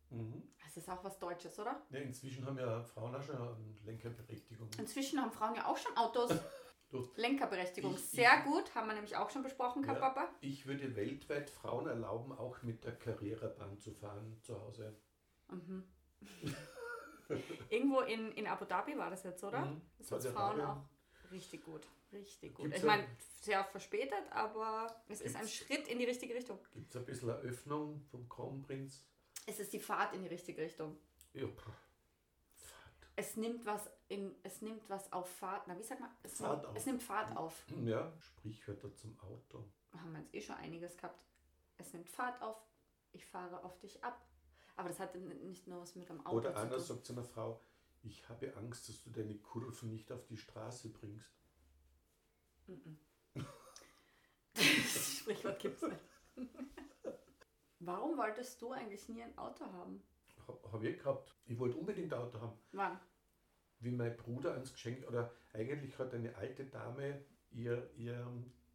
[0.10, 0.44] Mhm.
[0.64, 1.82] Das ist auch was Deutsches, oder?
[1.90, 4.70] Ja, inzwischen haben ja Frauen auch schon Lenkerberechtigung.
[4.78, 6.32] Inzwischen haben Frauen ja auch schon Autos.
[7.16, 7.94] Lenkerberechtigung.
[7.96, 10.00] Ich- Sehr ich- gut, haben wir nämlich auch schon besprochen, Herr Ja.
[10.00, 10.30] Papa.
[10.42, 14.96] Ich würde weltweit Frauen erlauben, auch mit der Carrera-Bahn zu fahren zu Hause.
[15.50, 15.84] Mhm.
[17.70, 19.66] Irgendwo in, in Abu Dhabi war das jetzt, oder?
[19.66, 19.82] Mhm.
[19.98, 20.86] Das ist Frauen auch
[21.32, 21.88] richtig gut.
[22.12, 22.66] Richtig gut.
[22.66, 23.06] Gibt's ich meine,
[23.42, 26.60] sehr verspätet, aber es ist ein Schritt in die richtige Richtung.
[26.72, 29.06] Gibt es ein bisschen eine Öffnung vom Kronprinz?
[29.48, 30.98] Es ist die Fahrt in die richtige Richtung.
[31.34, 31.48] Ja.
[33.18, 35.68] Es nimmt was in, es nimmt was auf Fahrt.
[35.68, 36.10] Na, wie sagt man?
[36.24, 36.76] Es, Fahrt nimmt, auf.
[36.76, 37.66] es nimmt Fahrt auf.
[37.84, 39.64] Ja, Sprichwörter zum Auto.
[39.94, 41.24] Haben wir jetzt eh schon einiges gehabt.
[41.78, 42.58] Es nimmt Fahrt auf.
[43.14, 44.22] Ich fahre auf dich ab.
[44.76, 46.80] Aber das hat nicht nur was mit dem Auto Oder zu einer tun.
[46.82, 47.62] sagt zu einer Frau,
[48.04, 51.32] ich habe Angst, dass du deine Kurven nicht auf die Straße bringst.
[54.54, 56.02] Das Sprichwort gibt es nicht.
[57.80, 60.02] Warum wolltest du eigentlich nie ein Auto haben?
[60.48, 61.36] Habe hab ich gehabt.
[61.46, 62.58] Ich wollte unbedingt ein Auto haben.
[62.72, 63.00] Wann?
[63.80, 68.26] Wie mein Bruder ans Geschenk, oder eigentlich hat eine alte Dame ihr, ihr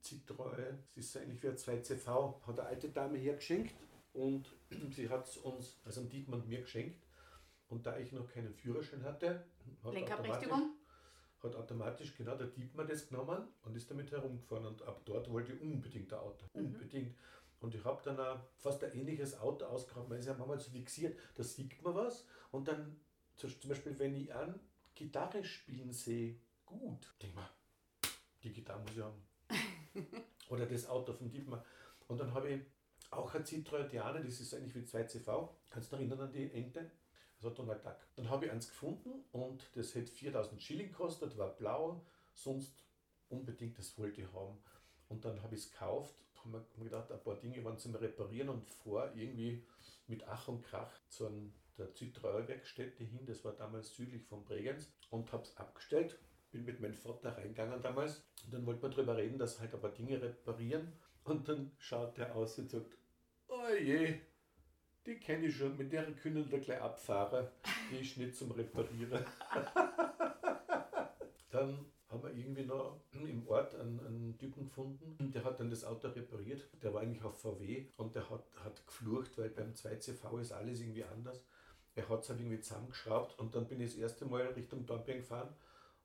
[0.03, 3.75] Citroën, es ist so ähnlich wie ein 2CV, hat eine alte Dame hergeschenkt
[4.13, 4.51] und
[4.91, 7.03] sie hat es uns, also dem Dietmar und mir geschenkt.
[7.69, 9.45] Und da ich noch keinen Führerschein hatte,
[9.85, 10.75] hat Lenkerberechtigung?
[11.43, 14.67] hat automatisch genau der Dietmar das genommen und ist damit herumgefahren.
[14.67, 16.47] Und ab dort wollte ich unbedingt ein Auto.
[16.55, 16.67] Mhm.
[16.67, 17.17] Unbedingt.
[17.61, 20.09] Und ich habe dann auch fast ein ähnliches Auto ausgehabt.
[20.09, 22.27] Man ist ja manchmal so fixiert, da sieht man was.
[22.51, 22.99] Und dann,
[23.37, 24.59] zum Beispiel, wenn ich an
[24.95, 27.49] Gitarre spielen sehe, gut, denk mal,
[28.43, 29.23] die Gitarre muss ich haben.
[30.49, 31.65] Oder das Auto von Dietmar.
[32.09, 32.63] Und dann habe ich
[33.11, 35.49] auch ein Citroën Diana, das ist eigentlich wie 2CV.
[35.69, 36.91] Kannst du dich erinnern an die Ente?
[37.37, 37.97] Das hat Donald Duck.
[38.17, 42.85] Dann habe ich eins gefunden und das hätte 4000 Schilling gekostet, war blau, sonst
[43.29, 44.59] unbedingt, das wollte ich haben.
[45.09, 47.95] Und dann habe ich es gekauft, habe mir mir gedacht, ein paar Dinge waren zum
[47.95, 49.65] Reparieren und vor irgendwie
[50.07, 54.93] mit Ach und Krach zu der Citroën Werkstätte hin, das war damals südlich von Bregenz,
[55.11, 56.19] und habe es abgestellt.
[56.53, 59.81] Bin mit meinem Vater reingegangen damals und dann wollte man darüber reden, dass halt ein
[59.81, 60.93] paar Dinge reparieren.
[61.23, 62.97] Und dann schaut der aus und sagt,
[63.49, 64.19] oh je,
[65.07, 67.49] die kenne ich schon, mit der können wir gleich abfahren.
[67.91, 69.25] Die ist nicht zum Reparieren.
[71.51, 75.85] dann haben wir irgendwie noch im Ort einen, einen Typen gefunden, der hat dann das
[75.85, 76.69] Auto repariert.
[76.83, 80.81] Der war eigentlich auf VW und der hat, hat geflucht, weil beim 2CV ist alles
[80.81, 81.41] irgendwie anders.
[81.95, 85.19] Er hat es halt irgendwie zusammengeschraubt und dann bin ich das erste Mal Richtung Dornbirn
[85.19, 85.55] gefahren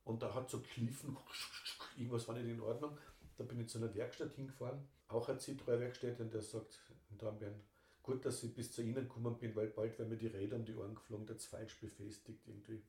[0.03, 1.17] und da hat so Kliefen,
[1.97, 2.97] irgendwas war nicht in Ordnung.
[3.37, 7.55] Da bin ich zu einer Werkstatt hingefahren, auch eine Citroën-Werkstatt und der sagt in Dornbirn,
[8.03, 10.65] gut, dass ich bis zu Ihnen gekommen bin, weil bald werden mir die Räder um
[10.65, 12.83] die Ohren geflogen, das falsch befestigt irgendwie.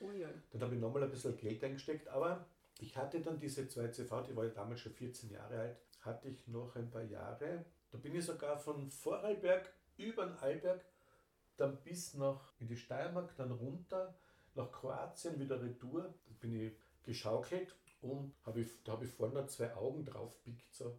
[0.00, 0.32] Uiui.
[0.50, 2.46] Dann habe ich nochmal ein bisschen Geld eingesteckt, aber
[2.80, 6.46] ich hatte dann diese 2CV, die war ja damals schon 14 Jahre alt, hatte ich
[6.48, 7.64] noch ein paar Jahre.
[7.90, 10.84] Da bin ich sogar von Vorarlberg über den Arlberg,
[11.56, 14.14] dann bis nach in die Steiermark, dann runter
[14.54, 16.02] nach Kroatien, wieder retour.
[16.02, 20.72] Da bin ich geschaukelt und habe ich, da habe ich vorne zwei Augen drauf pickt,
[20.72, 20.98] so.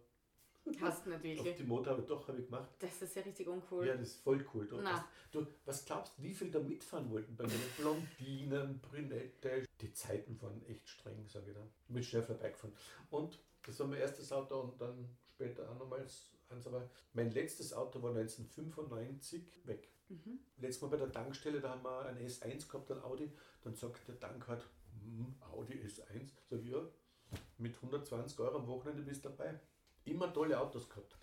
[0.80, 2.68] Hast du nicht Auf die Motor habe ich doch habe ich gemacht.
[2.78, 3.86] Das ist ja richtig uncool.
[3.86, 4.66] Ja, das ist voll cool.
[4.66, 4.92] Du, Na.
[4.92, 7.52] was, du, was glaubst du, wie viel da mitfahren wollten bei mir?
[7.76, 9.64] Blondinen, Brünette.
[9.80, 11.68] Die Zeiten waren echt streng, sage ich dann.
[11.88, 12.74] Bin schnell vorbeigefahren.
[13.10, 16.66] Und das war mein erstes Auto und dann später auch nochmals eins.
[16.66, 19.88] Aber mein letztes Auto war 1995 weg.
[20.08, 20.38] Mhm.
[20.58, 23.32] Letztes Mal bei der Tankstelle, da haben wir ein S1 gehabt, ein Audi.
[23.62, 24.64] Dann sagt der Tankwart,
[25.02, 26.30] hm, Audi S1.
[26.48, 26.86] Sag ich, ja,
[27.58, 29.58] mit 120 Euro am Wochenende bist du dabei.
[30.04, 31.16] Immer tolle Autos gehabt.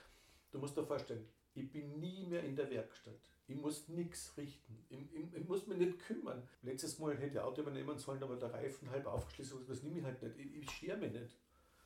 [0.51, 3.19] Du musst dir vorstellen, ich bin nie mehr in der Werkstatt.
[3.47, 4.85] Ich muss nichts richten.
[4.89, 6.47] Ich, ich, ich muss mich nicht kümmern.
[6.61, 9.65] Letztes Mal hätte ich Auto übernehmen sollen, aber der Reifen halb aufgeschlossen.
[9.67, 10.37] Das nehme ich halt nicht.
[10.37, 11.35] Ich, ich schere mich nicht.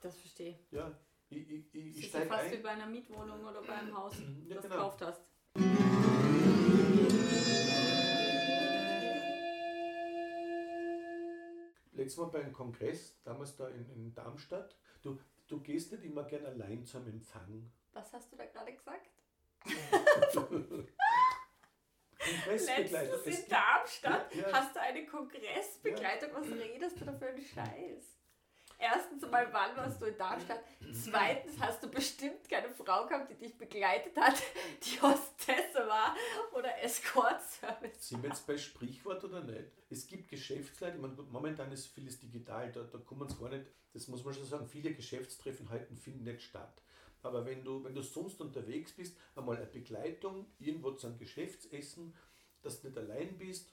[0.02, 0.72] Das verstehe ich.
[0.72, 0.92] Ja,
[1.30, 2.64] ich, ich, ich, Das ist ja fast wie ein.
[2.64, 4.76] bei einer Mietwohnung oder bei einem Haus, Ja, das du genau.
[4.76, 5.32] gekauft hast.
[11.94, 14.76] Letztes Mal beim Kongress, damals da in, in Darmstadt.
[15.04, 15.18] Du,
[15.54, 17.72] du gehst nicht immer gern allein zum Empfang.
[17.94, 19.10] Was hast du da gerade gesagt?
[22.18, 23.18] Kongressbegleiter.
[23.18, 24.54] Letztens in Darmstadt Ja, ja.
[24.54, 26.30] hast du eine Kongressbegleitung.
[26.34, 28.18] Was redest du da für einen Scheiß?
[28.84, 30.62] Erstens mal, wann warst du in Darmstadt?
[30.92, 34.36] Zweitens hast du bestimmt keine Frau gehabt, die dich begleitet hat,
[34.84, 36.14] die Hostesse war
[36.52, 38.10] oder Escort-Service.
[38.10, 39.72] Sind wir jetzt bei Sprichwort oder nicht?
[39.90, 44.10] Es gibt Geschäftsleute, meine, momentan ist vieles digital, da, da kommen es gar nicht, das
[44.10, 46.82] muss man schon sagen, viele Geschäftstreffen halten finden nicht statt.
[47.22, 52.14] Aber wenn du, wenn du sonst unterwegs bist, einmal eine Begleitung, irgendwo zu einem Geschäftsessen,
[52.62, 53.72] dass du nicht allein bist,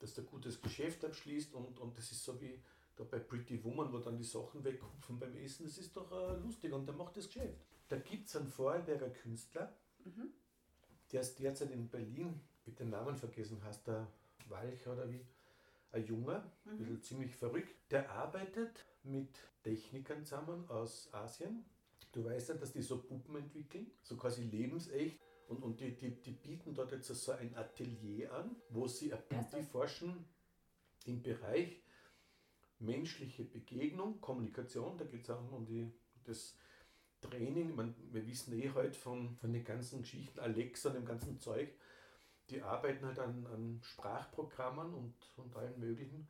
[0.00, 2.60] dass du ein gutes Geschäft abschließt und, und das ist so wie
[2.96, 6.36] da bei Pretty Woman, wo dann die Sachen wegkupfen beim Essen, das ist doch äh,
[6.38, 7.58] lustig und der macht das Geschäft.
[7.88, 9.74] Da gibt es einen Vorarlberger Künstler,
[11.12, 14.06] der ist derzeit in Berlin, mit den Namen vergessen, heißt der
[14.48, 15.24] Walcher oder wie,
[15.92, 19.28] ein Junger, ein bisschen ziemlich verrückt, der arbeitet mit
[19.62, 21.64] Technikern zusammen aus Asien.
[22.12, 25.18] Du weißt ja, dass die so Puppen entwickeln, so quasi lebensecht.
[25.48, 29.64] Und, und die, die, die bieten dort jetzt so ein Atelier an, wo sie Ability
[29.64, 30.24] forschen
[31.06, 31.82] im Bereich
[32.80, 34.96] menschliche Begegnung, Kommunikation.
[34.98, 35.90] Da geht es auch um die,
[36.24, 36.56] das
[37.20, 37.74] Training.
[37.74, 41.70] Meine, wir wissen eh heute von, von den ganzen Geschichten, Alexa und dem ganzen Zeug,
[42.48, 46.26] die arbeiten halt an, an Sprachprogrammen und, und allen möglichen.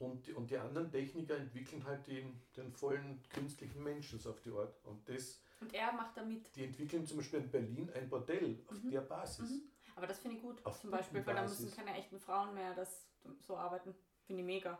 [0.00, 4.40] Und, die- und die anderen Techniker entwickeln halt den, den vollen künstlichen Menschen so auf
[4.40, 4.84] die Art.
[4.84, 6.54] Und das, Und er macht damit.
[6.56, 8.90] die entwickeln zum Beispiel in Berlin ein Bordell auf Mhm.
[8.90, 9.50] der Basis.
[9.50, 9.62] Mhm.
[9.96, 10.64] Aber das finde ich gut.
[10.66, 13.06] Auf Zum Beispiel, weil da müssen keine echten Frauen mehr das
[13.40, 13.94] so arbeiten.
[14.26, 14.78] Finde ich mega.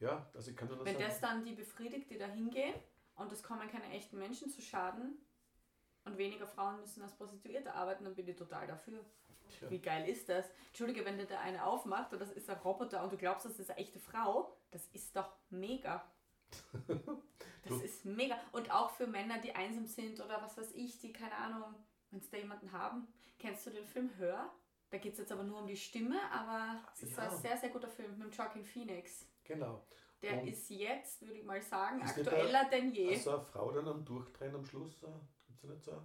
[0.00, 2.74] Ja, also ich kann nur Wenn sagen, das dann die befriedigt, die da hingehen
[3.16, 5.18] und es kommen keine echten Menschen zu Schaden
[6.04, 9.04] und weniger Frauen müssen als Prostituierte arbeiten, dann bin ich total dafür.
[9.58, 9.70] Tja.
[9.70, 10.46] Wie geil ist das?
[10.68, 13.58] Entschuldige, wenn dir da eine aufmacht und das ist ein Roboter und du glaubst, das
[13.58, 16.04] ist eine echte Frau, das ist doch mega.
[17.62, 18.38] Das ist mega.
[18.52, 21.74] Und auch für Männer, die einsam sind oder was weiß ich, die, keine Ahnung,
[22.10, 23.06] wenn es da jemanden haben.
[23.38, 24.50] Kennst du den Film Hör?
[24.88, 27.28] Da geht es jetzt aber nur um die Stimme, aber es ist Ja.
[27.28, 29.26] ein sehr, sehr guter Film mit Joaquin Phoenix.
[29.54, 29.86] Genau.
[30.22, 33.14] Der Und- ist jetzt, würde ich mal sagen, Ist aktueller denn je.
[33.14, 35.00] Also eine Frau dann am Durchdrehen am Schluss,
[35.46, 36.02] gibt es nicht so?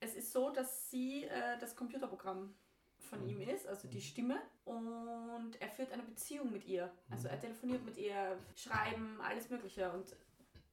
[0.00, 2.54] Es ist so, dass sie äh, das Computerprogramm
[2.98, 3.28] von Mhm.
[3.30, 6.92] ihm ist, also die Stimme, und er führt eine Beziehung mit ihr.
[7.10, 7.34] Also Mhm.
[7.34, 9.90] er telefoniert mit ihr, schreiben, alles Mögliche.
[9.92, 10.14] Und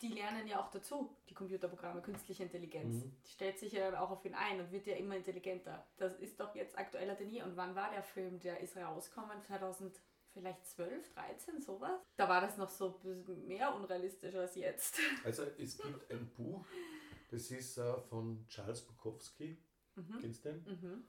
[0.02, 3.06] die lernen ja auch dazu, die Computerprogramme, künstliche Intelligenz.
[3.06, 3.16] Mhm.
[3.26, 5.88] Die stellt sich ja auch auf ihn ein und wird ja immer intelligenter.
[5.96, 7.44] Das ist doch jetzt aktueller denn je.
[7.44, 8.40] Und wann war der Film?
[8.42, 10.02] Der ist rausgekommen 2000.
[10.34, 12.02] Vielleicht 12, 13, sowas.
[12.16, 14.98] Da war das noch so ein bisschen mehr unrealistisch als jetzt.
[15.24, 16.66] Also es gibt ein Buch,
[17.30, 19.58] das ist äh, von Charles Bukowski,
[19.96, 20.18] Mhm.
[20.22, 20.64] kennst du den?
[20.66, 21.04] Mhm.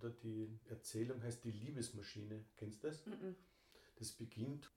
[0.00, 3.06] Oder die Erzählung heißt Die Liebesmaschine, kennst du das?
[3.06, 3.36] Mhm.
[3.96, 4.68] Das beginnt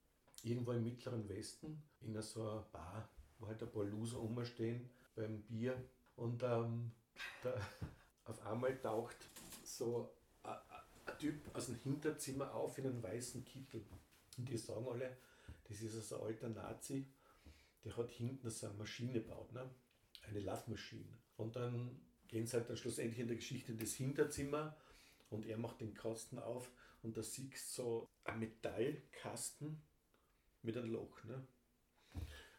[0.44, 5.42] irgendwo im Mittleren Westen in so einer Bar, wo halt ein paar Loser rumstehen beim
[5.42, 5.76] Bier
[6.18, 6.92] und ähm,
[7.42, 7.60] da
[8.26, 9.18] auf einmal taucht
[9.64, 10.16] so
[11.18, 13.86] Typ aus dem Hinterzimmer auf in einem weißen Kittel.
[14.38, 15.18] Und die sagen alle,
[15.68, 17.08] das ist so ein alter Nazi,
[17.84, 19.70] der hat hinten so eine Maschine gebaut, ne?
[20.28, 21.18] eine Laufmaschine.
[21.38, 24.76] Und dann gehen sie halt dann schlussendlich in der Geschichte in das Hinterzimmer
[25.30, 26.70] und er macht den Kasten auf
[27.04, 29.82] und da siehst du so ein Metallkasten
[30.62, 31.24] mit einem Loch.
[31.24, 31.48] Ne?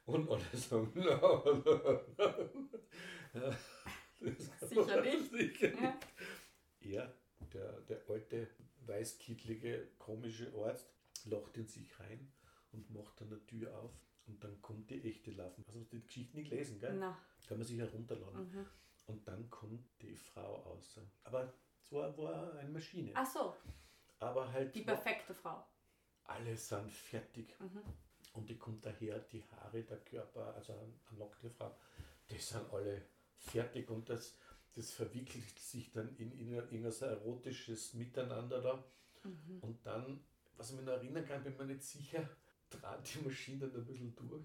[0.07, 1.05] Und alle sagen, no,
[3.35, 3.57] ja,
[4.21, 5.31] das kann Sicher nicht.
[5.31, 5.81] Sicher Ja.
[5.81, 6.07] nicht.
[6.81, 7.14] Er,
[7.53, 8.48] der, der alte,
[8.87, 10.90] weißkittlige, komische Arzt,
[11.24, 12.33] lacht in sich rein
[12.72, 13.92] und macht dann eine Tür auf
[14.27, 15.64] und dann kommt die echte Laufen.
[15.66, 16.94] Also hast du die Geschichte nicht gelesen, gell?
[16.98, 17.18] Na.
[17.46, 18.51] Kann man sich herunterladen.
[18.51, 18.66] Mhm.
[19.07, 21.03] Und dann kommt die Frau außer.
[21.24, 23.12] Aber es war, eine Maschine.
[23.14, 23.55] Ach so,
[24.18, 25.64] Aber halt die perfekte Frau.
[26.24, 27.59] alle sind fertig.
[27.59, 27.83] Mhm.
[28.35, 31.74] Und die kommt daher, die Haare, der Körper, also eine, eine nackte Frau,
[32.31, 33.03] die sind alle
[33.38, 34.37] fertig und das,
[34.79, 38.85] das verwickelt sich dann in, in, ein- in ein so erotisches Miteinander da.
[39.25, 39.59] Mhm.
[39.61, 40.21] Und dann,
[40.57, 42.29] was ich mich noch erinnern kann, bin mir nicht sicher,
[42.71, 44.45] trat die Maschine dann ein bisschen durch.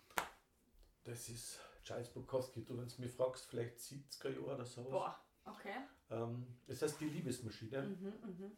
[1.04, 2.64] Das ist Charles Bukowski.
[2.66, 4.90] Du, wenn du mich fragst, vielleicht 70er Jahre oder sowas.
[4.92, 5.76] Boah, okay.
[6.10, 8.52] Ähm, das heißt die Liebesmaschine Mhm, mhm.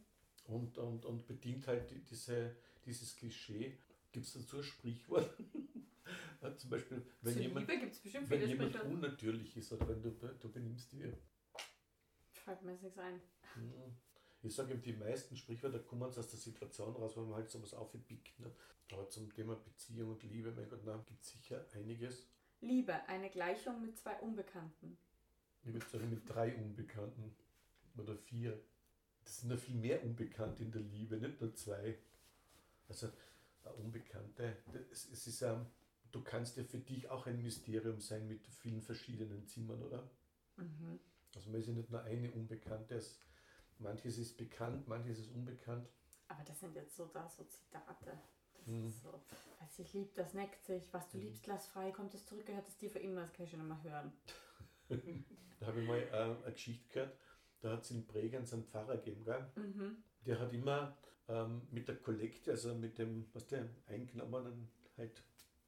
[0.46, 3.78] und, und, und bedient halt die- diese, dieses Klischee.
[4.14, 5.30] Gibt es dazu ein Sprichwort?
[6.58, 11.12] Zum Beispiel, wenn Zur jemand, wenn jemand unnatürlich ist oder wenn du, du benimmst dir.
[12.46, 13.22] Fällt mir jetzt nichts ein.
[13.56, 13.74] Hm.
[14.44, 17.74] Ich sage ihm, die meisten Sprichwörter kommen aus der Situation raus, weil man halt sowas
[17.74, 18.40] aufpickt.
[18.40, 18.52] Ne?
[18.92, 22.28] Aber zum Thema Beziehung und Liebe, mein Gott, gibt es sicher einiges.
[22.62, 24.98] Liebe, eine Gleichung mit zwei Unbekannten.
[25.64, 27.36] Ich würde sagen, mit drei Unbekannten
[27.98, 28.62] oder vier.
[29.24, 31.98] Das sind ja viel mehr Unbekannte in der Liebe, nicht nur zwei.
[32.88, 33.10] Also,
[33.64, 35.66] eine Unbekannte, das, es ist ja,
[36.12, 40.08] du kannst ja für dich auch ein Mysterium sein mit vielen verschiedenen Zimmern, oder?
[40.58, 41.00] Mhm.
[41.36, 42.96] Also, man ist ja nicht nur eine Unbekannte.
[42.96, 43.20] Es,
[43.80, 45.88] manches ist bekannt, manches ist unbekannt.
[46.28, 48.18] Aber das sind jetzt so da so Zitate.
[48.58, 48.88] Das Mhm.
[48.88, 49.22] ist so,
[49.60, 50.92] was ich lieb, das neckt sich.
[50.92, 51.24] Was du Mhm.
[51.26, 51.92] liebst, lass frei.
[51.92, 53.22] Kommt es zurück, gehört es dir für immer.
[53.22, 54.12] Das kann ich schon immer hören.
[55.60, 57.18] Da habe ich mal äh, eine Geschichte gehört,
[57.62, 59.50] da hat es in Bregenz einen Pfarrer gegeben, gell?
[59.56, 60.04] Mhm.
[60.26, 60.98] Der hat immer
[61.30, 65.24] ähm, mit der Kollekte, also mit dem, was der eingenommenen halt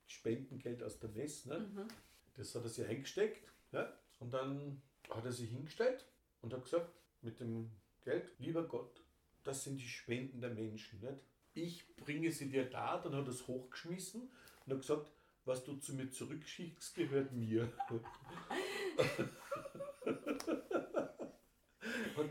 [0.05, 1.59] Spendengeld aus der Messe, ne?
[1.59, 1.87] Mhm.
[2.35, 3.49] das hat er sich eingesteckt.
[3.71, 3.91] Ja?
[4.19, 6.05] Und dann hat er sich hingestellt
[6.41, 6.89] und hat gesagt,
[7.21, 9.01] mit dem Geld, lieber Gott,
[9.43, 10.99] das sind die Spenden der Menschen.
[10.99, 11.19] Nicht?
[11.53, 14.29] Ich bringe sie dir da, dann hat er es hochgeschmissen
[14.65, 15.11] und hat gesagt,
[15.45, 17.71] was du zu mir zurückschickst, gehört mir.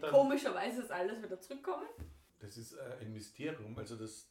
[0.01, 1.87] dann, Komischerweise ist alles wieder zurückkommen.
[2.39, 4.29] das ist äh, ein Mysterium, also dass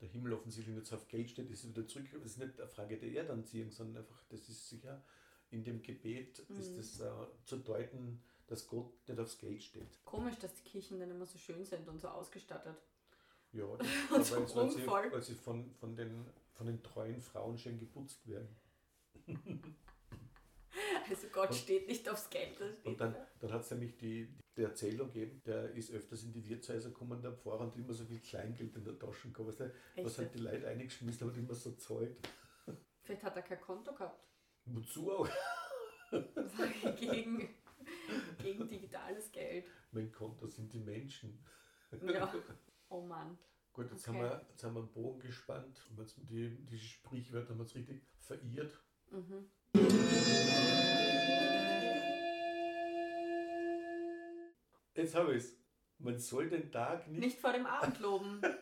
[0.00, 2.06] der Himmel offensichtlich nicht auf Geld steht, ist es wieder zurück.
[2.12, 5.02] Das ist nicht eine Frage der Erdanziehung, sondern einfach, das ist sicher,
[5.50, 6.78] in dem Gebet ist Mhm.
[6.78, 7.10] es äh,
[7.44, 10.04] zu deuten, dass Gott nicht aufs Geld steht.
[10.04, 12.76] Komisch, dass die Kirchen dann immer so schön sind und so ausgestattet.
[13.52, 13.82] Ja, Und
[14.12, 17.78] das, so weil, weil, sie, weil sie von, von, den, von den treuen Frauen schön
[17.78, 18.56] geputzt werden.
[21.10, 22.56] Also Gott steht nicht aufs Geld.
[22.84, 23.26] Und dann, da.
[23.40, 27.20] dann hat es nämlich die, die Erzählung gegeben, der ist öfters in die Wirtshäuser gekommen,
[27.22, 30.18] der Pfarrer, und immer so viel Kleingeld in der Tasche gehabt, was Echt?
[30.18, 32.16] halt die Leute eingeschmissen und immer so zahlt.
[33.02, 34.22] Vielleicht hat er kein Konto gehabt.
[34.74, 35.28] Wozu auch?
[36.98, 37.48] gegen,
[38.42, 39.64] gegen digitales Geld.
[39.92, 41.38] Mein Konto sind die Menschen.
[42.06, 42.32] Ja.
[42.90, 43.36] Oh Mann.
[43.74, 44.16] Gut, jetzt, Okay.
[44.18, 45.78] haben wir, jetzt haben wir einen Bogen gespannt.
[45.98, 48.80] Jetzt die, die Sprichwörter haben wir uns richtig verirrt.
[49.10, 49.50] Mhm.
[54.94, 55.56] Jetzt habe ich es.
[55.98, 57.20] Man soll den Tag nicht.
[57.20, 58.40] Nicht vor dem Abend loben.
[58.40, 58.56] Man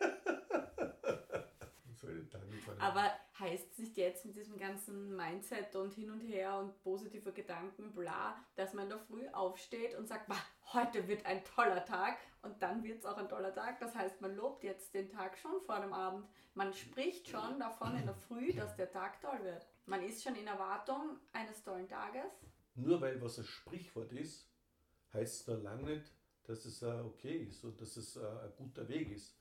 [1.95, 5.75] soll den Tag nicht vor dem- Aber heißt es nicht jetzt mit diesem ganzen Mindset
[5.77, 10.29] und hin und her und positive Gedanken, bla, dass man der Früh aufsteht und sagt,
[10.29, 13.79] "Bah, heute wird ein toller Tag und dann wird es auch ein toller Tag.
[13.81, 16.27] Das heißt, man lobt jetzt den Tag schon vor dem Abend.
[16.55, 19.67] Man spricht schon davon in der Früh, dass der Tag toll wird.
[19.87, 22.33] Man ist schon in Erwartung eines tollen Tages.
[22.75, 24.49] Nur weil was ein Sprichwort ist,
[25.13, 26.13] heißt es noch lange nicht,
[26.45, 29.37] dass es äh, okay ist und dass es äh, ein guter Weg ist.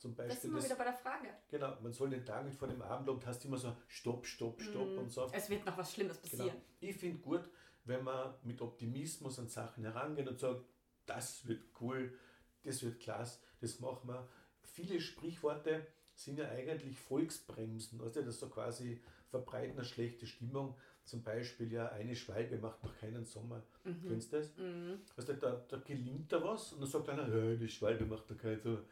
[0.00, 1.28] Zum Das Beispiel, sind wir das, wieder bei der Frage.
[1.50, 4.62] genau, man soll den Tag nicht vor dem Abend loben, hast immer so Stopp, Stopp,
[4.62, 5.28] Stopp Mm, und so.
[5.30, 6.44] Es wird noch was Schlimmes Genau.
[6.44, 6.62] passieren.
[6.80, 7.50] Ich finde gut,
[7.84, 10.62] wenn man mit Optimismus an Sachen herangeht und sagt,
[11.04, 12.14] das wird cool,
[12.62, 14.26] das wird klasse, das machen wir.
[14.62, 20.76] Viele Sprichworte sind ja eigentlich Volksbremsen, du, das so quasi verbreiten eine schlechte Stimmung.
[21.04, 23.62] Zum Beispiel ja, eine Schwalbe macht noch keinen Sommer.
[23.84, 24.02] Mhm.
[24.08, 24.56] Kennst du das?
[24.56, 25.00] Mhm.
[25.16, 28.38] Du, da, da gelingt da was und dann sagt einer, ja, die Schwalbe macht noch
[28.38, 28.82] keinen Sommer.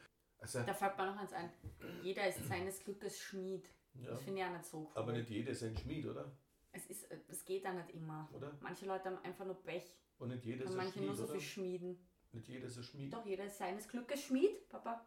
[0.41, 1.51] Also, Da fällt mir noch eins ein.
[2.03, 3.69] Jeder ist seines Glückes Schmied.
[3.95, 4.91] ja, Das finde ich auch nicht so cool.
[4.95, 6.31] aber nicht jeder ist ein Schmied, oder?
[6.73, 8.29] Es, ist, es geht da nicht immer.
[8.33, 8.57] oder?
[8.61, 9.97] Manche Leute haben einfach nur Pech.
[10.19, 11.33] Und nicht jeder ist Und ein manche Schmied, nur so oder?
[11.33, 12.09] viel Schmieden.
[12.33, 13.13] Nicht jeder ist ein Schmied.
[13.13, 15.05] Doch, jeder ist seines Glückes Schmied, Papa.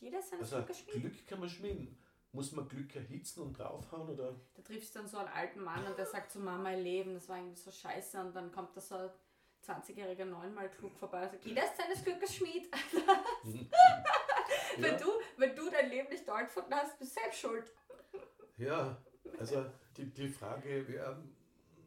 [0.00, 1.00] Jeder ist seines Also Glückes Schmied.
[1.02, 1.98] Glück kann man schmieden.
[2.32, 4.34] Muss man Glück erhitzen und draufhauen oder?
[4.54, 7.14] Da triffst du dann so einen alten Mann und der sagt zu Mama, mein Leben,
[7.14, 8.20] das war irgendwie so scheiße.
[8.20, 9.10] Und dann kommt da so ein
[9.64, 12.68] 20-jähriger neunmal klug vorbei und sagt, jeder ist seines Glückes Schmied.
[14.76, 17.72] Wenn, ja, du, wenn du dein Leben nicht toll gefunden hast, bist du selbst schuld.
[18.56, 18.96] ja,
[19.38, 19.64] also
[19.96, 21.22] die, die Frage wäre,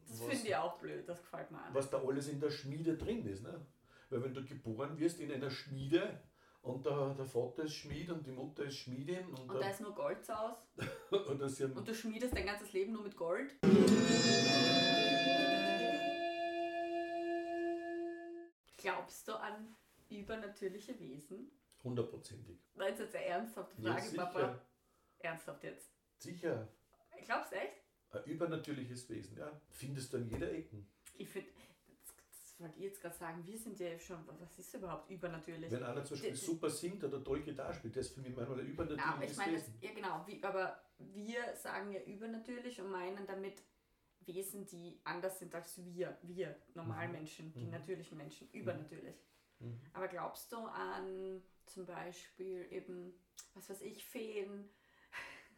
[0.08, 1.74] Das finde ich auch blöd, das gefällt mir nicht.
[1.74, 3.42] was da alles in der Schmiede drin ist.
[3.42, 3.60] Ne?
[4.10, 6.20] Weil wenn du geboren wirst in einer Schmiede
[6.62, 9.80] und der, der Vater ist Schmied und die Mutter ist Schmiedin und, Und da ist
[9.80, 10.56] nur Gold aus.
[11.10, 13.54] Und du schmiedest dein ganzes Leben nur mit Gold.
[18.76, 19.76] Glaubst du an
[20.08, 21.50] übernatürliche Wesen?
[21.84, 22.58] Hundertprozentig.
[22.74, 24.32] Nein, das ist jetzt eine ernsthafte Ja, Frage, Papa.
[24.40, 24.60] sicher,
[25.20, 25.90] Ernsthaft jetzt.
[26.18, 26.68] sicher.
[27.24, 27.76] Glaubst du echt?
[28.10, 29.60] Ein übernatürliches Wesen, ja.
[29.70, 30.84] Findest du an jeder Ecke.
[31.14, 31.50] Ich finde,
[31.86, 35.70] das, das wollte ich jetzt gerade sagen, wir sind ja schon, was ist überhaupt übernatürlich?
[35.70, 38.34] Wenn einer zum Beispiel Das- super singt oder toll Gitarre spielt, das ist für mich
[38.34, 39.78] manchmal ein Ja, übernatürliches aber ich meine, das- Wesen.
[39.82, 43.62] ja genau, wie, aber wir sagen ja übernatürlich und meinen damit
[44.20, 47.70] Wesen, die anders sind als wir, wir Normalmenschen, die Mhm.
[47.70, 49.16] natürlichen Menschen, übernatürlich.
[49.58, 49.80] Mhm.
[49.92, 53.12] Aber glaubst du an zum Beispiel eben,
[53.54, 54.68] was weiß ich, Feen,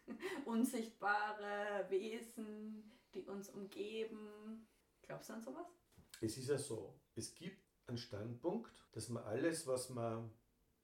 [0.45, 4.67] unsichtbare Wesen, die uns umgeben?
[5.03, 5.67] Glaubst du an sowas?
[6.21, 10.31] Es ist ja so, es gibt einen Standpunkt, dass man alles, was man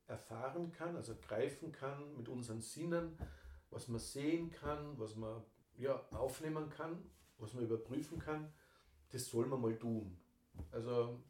[0.07, 3.19] erfahren kann, also greifen kann mit unseren Sinnen,
[3.71, 5.45] was man sehen kann, was man
[5.77, 8.53] ja, aufnehmen kann, was man überprüfen kann,
[9.11, 10.19] das soll man mal tun.
[10.71, 11.23] Also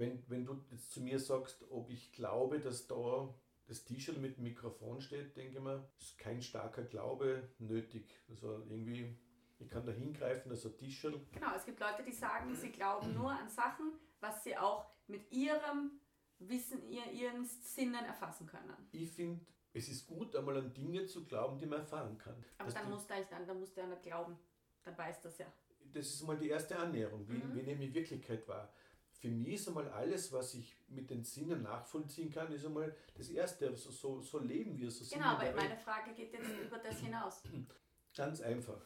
[0.00, 3.32] wenn, wenn du jetzt zu mir sagst, ob ich glaube, dass da
[3.66, 8.04] das T-Shirt mit dem Mikrofon steht, denke ich mir, ist kein starker Glaube nötig.
[8.28, 9.16] Also irgendwie,
[9.60, 13.14] ich kann da hingreifen, dass ein T-Shirt Genau, es gibt Leute, die sagen, sie glauben
[13.14, 16.00] nur an Sachen, was sie auch mit ihrem
[16.38, 18.74] Wissen, ihr, ihren Sinnen erfassen können.
[18.92, 22.42] ich finde, es ist gut, einmal an Dinge zu glauben, die man erfahren kann.
[22.58, 24.36] Aber dann musst du dann, dann musst du ja nicht glauben.
[24.82, 25.46] Dann weiß das ja.
[25.92, 27.54] das ist mal die erste Annäherung, wie, Mhm.
[27.54, 28.72] wie nehme ich Wirklichkeit wahr.
[29.20, 33.28] Für mich ist einmal alles, was ich mit den Sinnen nachvollziehen kann, ist einmal das
[33.28, 33.76] Erste.
[33.76, 37.42] So, so, so leben wir, so Genau, aber meine Frage geht jetzt über das hinaus.
[38.16, 38.80] Ganz einfach.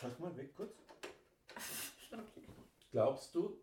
[0.00, 0.72] Schau mal weg kurz.
[2.10, 2.40] Okay.
[2.90, 3.60] Glaubst du,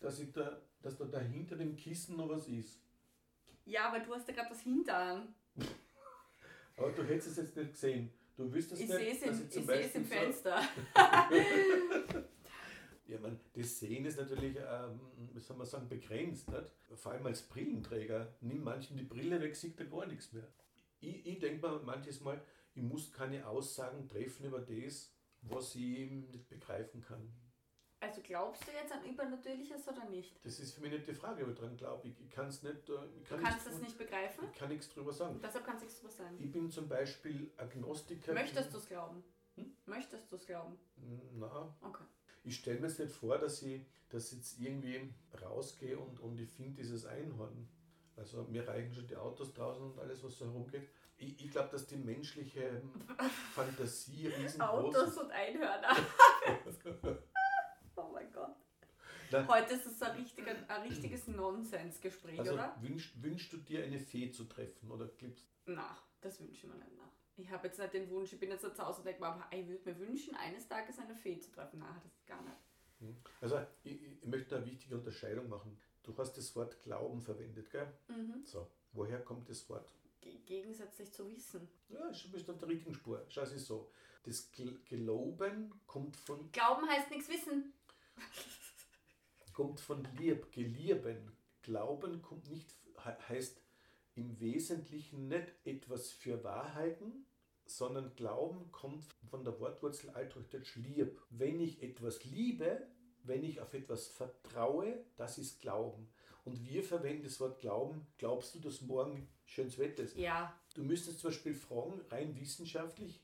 [0.00, 2.80] dass, ich da, dass da, da hinter dem Kissen noch was ist?
[3.64, 5.32] Ja, aber du hast ja gerade das Hintern.
[6.76, 8.10] Aber du hättest es jetzt nicht gesehen.
[8.36, 10.62] Du wüsstest Ich nicht, sehe es dass im, ich zum ich sehe es im Fenster.
[13.10, 15.00] Ja, man, das Sehen ist natürlich, ähm,
[15.32, 16.48] wie soll man sagen, begrenzt.
[16.48, 16.70] Nicht?
[16.94, 18.32] Vor allem als Brillenträger.
[18.40, 20.46] Nimm manchen die Brille weg, sieht er gar nichts mehr.
[21.00, 22.40] Ich, ich denke mir manches Mal,
[22.74, 27.32] ich muss keine Aussagen treffen über das, was ich eben nicht begreifen kann.
[28.02, 30.38] Also glaubst du jetzt an Übernatürliches oder nicht?
[30.44, 32.08] Das ist für mich nicht die Frage, ob ich dran glaube.
[32.08, 34.44] Ich, ich kann es nicht, äh, ich Du kann kannst nichts, es nicht begreifen?
[34.50, 35.34] ich kann nichts drüber sagen.
[35.34, 36.36] Und deshalb kannst du nichts drüber sagen.
[36.38, 38.32] Ich bin zum Beispiel Agnostiker.
[38.32, 39.22] Möchtest du es glauben?
[39.56, 39.74] Hm?
[39.84, 40.78] Möchtest du es glauben?
[41.32, 42.04] Na, Okay.
[42.42, 45.12] Ich stelle mir jetzt nicht vor, dass ich, dass ich jetzt irgendwie
[45.42, 47.68] rausgehe und, und ich finde dieses Einhorn.
[48.16, 50.88] Also mir reichen schon die Autos draußen und alles, was so herumgeht.
[51.16, 52.82] Ich, ich glaube, dass die menschliche
[53.54, 55.18] Fantasie riesengroß Autos ist.
[55.18, 55.96] und Einhörner.
[57.96, 58.56] oh mein Gott.
[59.30, 59.46] Nein.
[59.48, 62.76] Heute ist es ein, richtiger, ein richtiges Nonsensgespräch, Also oder?
[62.80, 66.74] wünschst, wünschst du dir eine Fee zu treffen oder glaubst Na, das wünsche ich mir
[66.76, 67.12] nicht nach.
[67.36, 69.28] Ich habe jetzt nicht den Wunsch, ich bin jetzt nicht zu Hause und denke mir,
[69.28, 71.78] aber ich würde mir wünschen, eines Tages eine Fee zu treffen.
[71.80, 72.56] Na, das ist gar nicht.
[73.00, 73.16] Hm.
[73.40, 75.78] Also ich, ich möchte eine wichtige Unterscheidung machen.
[76.02, 77.90] Du hast das Wort Glauben verwendet, gell?
[78.08, 78.42] Mhm.
[78.44, 79.90] So, woher kommt das Wort?
[80.20, 81.66] Ge- Gegensätzlich zu wissen.
[81.88, 83.24] Ja, du bist auf der richtigen Spur.
[83.28, 83.90] Schau es ist so.
[84.24, 87.72] Das Gl- Glauben kommt von, Glauben heißt nichts wissen.
[89.54, 91.32] kommt von lieb, gelieben.
[91.62, 92.70] Glauben kommt nicht,
[93.02, 93.60] he- heißt
[94.20, 97.26] im Wesentlichen nicht etwas für Wahrheiten,
[97.64, 101.20] sondern Glauben kommt von der Wortwurzel althochdeutsch lieb.
[101.30, 102.86] Wenn ich etwas liebe,
[103.22, 106.08] wenn ich auf etwas vertraue, das ist Glauben.
[106.44, 108.06] Und wir verwenden das Wort Glauben.
[108.18, 110.16] Glaubst du, dass morgen schönes Wetter ist?
[110.16, 113.20] Ja, Du müsstest zum Beispiel fragen, rein wissenschaftlich,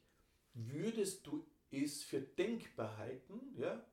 [0.54, 3.84] würdest du es für denkbar halten, ja,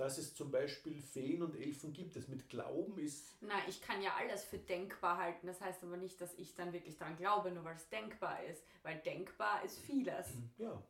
[0.00, 2.16] dass es zum Beispiel Feen und Elfen gibt?
[2.16, 5.46] Das mit Glauben ist, na, ich kann ja alles für denkbar halten.
[5.46, 8.64] Das heißt aber nicht, dass ich dann wirklich daran glaube, nur weil es denkbar ist.
[8.82, 10.28] Weil denkbar ist vieles.
[10.56, 10.82] ja,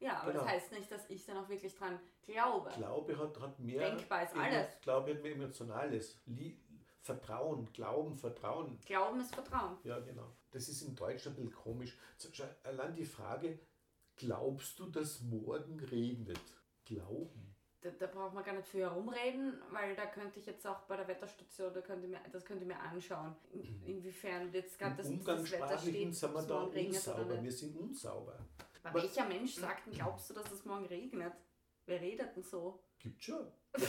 [0.00, 0.44] Ja, aber Genau.
[0.44, 2.70] das heißt nicht, dass ich dann auch wirklich dran glaube.
[2.76, 3.90] Glaube hat, hat mehr.
[3.90, 4.80] Denkbar ist alles.
[4.80, 6.18] Glaube hat mehr Emotionales.
[6.26, 6.56] Lie
[7.02, 8.78] Vertrauen, Glauben, Vertrauen.
[8.84, 9.78] Glauben ist Vertrauen.
[9.82, 10.30] Ja, genau.
[10.50, 11.96] Das ist in Deutsch ein bisschen komisch.
[12.64, 13.58] Allein die Frage,
[14.16, 16.40] glaubst du, dass morgen regnet?
[16.84, 17.47] Glauben.
[17.88, 20.96] Da, da braucht man gar nicht viel herumreden, weil da könnte ich jetzt auch bei
[20.96, 25.06] der Wetterstation, da könnte mir, das könnte ich mir anschauen, in, inwiefern jetzt gerade das,
[25.24, 27.42] das Wetter steht, sind wir da unsauber.
[27.42, 28.38] Wir sind unsauber.
[28.82, 31.32] Aber Aber- welcher Mensch sagt denn, glaubst du, dass es morgen regnet?
[31.86, 32.82] Wer redet denn so?
[32.98, 33.46] Gibt schon.
[33.72, 33.80] da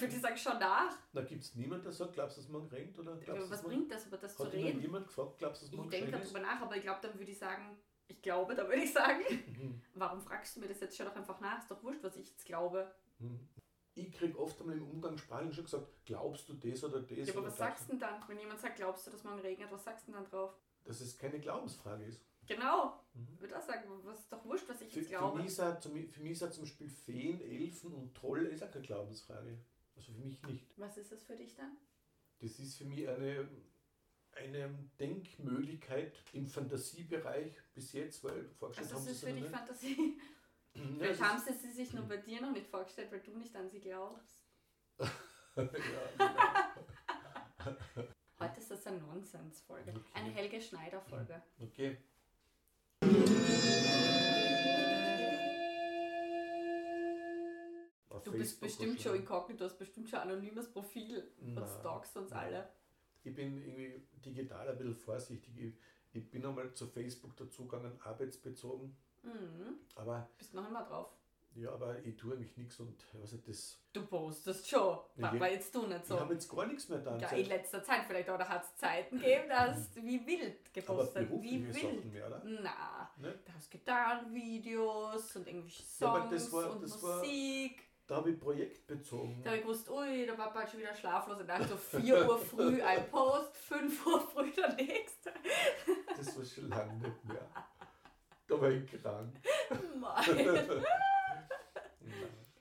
[0.00, 0.92] würde ich sagen, schon nach.
[1.12, 2.98] Da gibt es niemanden, der sagt, glaubst du, dass morgen regnet?
[2.98, 4.80] Oder glaubst Was bringt das, über das zu Hat reden?
[4.80, 6.34] jemand gefragt, glaubst du, dass Ich morgen denke schön ist?
[6.34, 7.78] darüber nach, aber ich glaube, dann würde ich sagen,
[8.08, 9.82] ich glaube, da würde ich sagen, Mhm.
[9.94, 11.58] warum fragst du mir das jetzt schon doch einfach nach?
[11.60, 12.90] Ist doch wurscht, was ich jetzt glaube.
[13.18, 13.48] Mhm.
[13.94, 17.18] Ich krieg oft einmal im Umgang Spanien schon gesagt, glaubst du das oder das?
[17.18, 19.40] Ja, aber oder was sagst du denn dann, wenn jemand sagt, glaubst du, dass morgen
[19.40, 20.54] regnet, was sagst du denn dann drauf?
[20.84, 22.24] Dass es keine Glaubensfrage ist.
[22.46, 23.26] Genau, Mhm.
[23.34, 25.38] ich würde auch sagen, was ist doch wurscht, was ich Für, jetzt für, glaube.
[25.38, 28.62] mich ist auch, zum, für mich ist auch zum Beispiel Feen, Elfen und Troll ist
[28.62, 29.58] auch keine Glaubensfrage.
[29.96, 30.78] Also für mich nicht.
[30.78, 31.76] Was ist das für dich dann?
[32.38, 33.48] Das ist für mich eine,
[34.32, 40.20] eine Denkmöglichkeit im Fantasiebereich bis jetzt, weil vorgestellt Also haben das ist für dich Fantasie.
[40.78, 43.54] Ja, Vielleicht haben sie sie sich nur bei dir noch nicht vorgestellt, weil du nicht
[43.56, 44.44] an sie glaubst.
[44.98, 45.08] ja.
[48.38, 49.90] Heute ist das eine Nonsens-Folge.
[49.90, 50.10] Okay.
[50.14, 51.42] Eine Helge Schneider-Folge.
[51.60, 51.98] Okay.
[58.10, 61.58] Auf Du bist Facebook bestimmt schon inkognito, du hast bestimmt schon ein anonymes Profil Nein,
[61.58, 62.68] und stalkst uns alle.
[63.24, 65.58] Ich bin irgendwie digital ein bisschen vorsichtig.
[65.58, 65.74] Ich,
[66.12, 68.96] ich bin einmal zu Facebook dazugegangen, arbeitsbezogen.
[69.22, 69.78] Mhm.
[69.96, 71.08] Aber Bist noch immer drauf.
[71.54, 73.80] ja, aber ich tue mich nichts und weiß nicht, das.
[73.92, 74.98] Du postest schon.
[75.16, 76.32] Ja, War war jetzt du nicht Ich habe so.
[76.34, 77.16] jetzt gar nichts mehr da.
[77.18, 80.56] Ja, in letzter Zeit vielleicht, oder hat es Zeiten gegeben, da hast du wie wild
[80.60, 81.22] aber gepostet.
[81.42, 82.12] Wie berufliche Sachen wild.
[82.12, 82.42] mehr, oder?
[82.44, 83.38] Na, Ne?
[83.44, 87.82] da hast Gitarrenvideos und irgendwelche Songs Ja, aber das war- und das war- Musik.
[88.06, 89.42] Da habe ich projektbezogen.
[89.42, 91.40] Da habe ich gewusst, ui, der Papa hat schon wieder schlaflos.
[91.40, 95.30] Und dann so 4 Uhr früh ein Post, 5 Uhr früh der nächste.
[96.16, 97.46] Das war schon lange nicht mehr.
[98.48, 99.34] Da war ich krank.
[100.00, 100.82] Nein.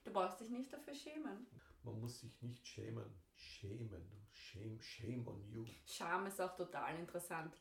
[0.04, 1.46] Du brauchst dich nicht dafür schämen.
[1.84, 3.06] man muss sich nicht schämen.
[3.36, 4.02] Schämen.
[4.32, 5.66] Shame, shame on you.
[5.86, 7.54] Scham ist auch total interessant.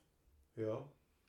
[0.55, 0.83] Ja.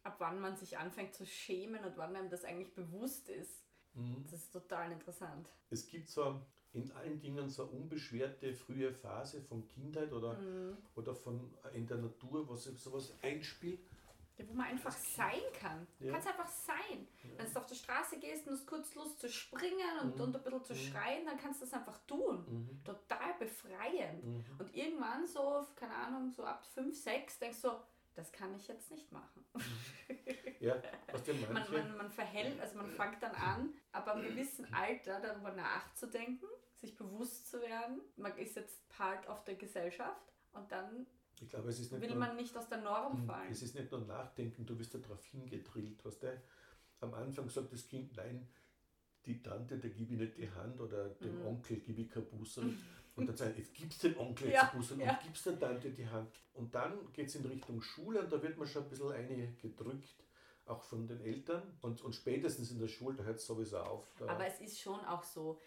[0.03, 3.63] Ab wann man sich anfängt zu schämen und wann einem das eigentlich bewusst ist.
[3.93, 4.23] Mhm.
[4.23, 5.49] Das ist total interessant.
[5.69, 6.39] Es gibt so
[6.73, 10.77] in allen Dingen so eine unbeschwerte frühe Phase von Kindheit oder, Mhm.
[10.95, 13.79] oder von in der Natur, wo sich sowas einspielt.
[14.37, 15.87] Ja, wo man einfach sein kann.
[15.99, 16.13] Du Ja.
[16.13, 17.07] kannst einfach sein.
[17.37, 20.21] Wenn du auf der Straße gehst und hast kurz Lust zu springen und, Mhm.
[20.21, 20.77] und ein bisschen zu Mhm.
[20.77, 22.45] schreien, dann kannst du das einfach tun.
[22.47, 22.83] Mhm.
[22.83, 24.23] Total befreiend.
[24.23, 24.45] Mhm.
[24.59, 27.71] Und irgendwann so, keine Ahnung, so ab 5, 6 denkst du,
[28.13, 29.43] das kann ich jetzt nicht machen.
[30.59, 30.75] Ja,
[31.11, 31.71] was denn Man, manche.
[31.73, 36.95] man, man verhält, also man fängt dann an, aber im gewissen Alter darüber nachzudenken, sich
[36.95, 41.05] bewusst zu werden, man ist jetzt Part of der Gesellschaft und dann
[41.41, 43.25] ich glaube, es ist nicht will nur, man nicht aus der Norm Mhm.
[43.27, 43.51] fallen.
[43.51, 46.03] Es ist nicht nur Nachdenken, du wirst ja darauf hingedrillt.
[46.05, 46.41] Was der
[46.99, 48.47] am Anfang sagt das Kind, nein,
[49.25, 51.47] die Tante, der gebe ich nicht die Hand oder dem Mhm.
[51.47, 52.73] Onkel gebe ich kein Bussel.
[53.15, 55.11] Und dann sagen, jetzt gibst dem Onkel Ja, jetzt ein Bussel ja.
[55.11, 56.39] und gibst der Tante die Hand.
[56.53, 59.53] Und dann geht es in Richtung Schule und da wird man schon ein bisschen eine
[59.53, 60.15] gedrückt,
[60.65, 61.63] auch von den Eltern.
[61.81, 64.13] Und, und spätestens in der Schule, da hört es sowieso auf.
[64.21, 65.59] Aber es ist schon auch so,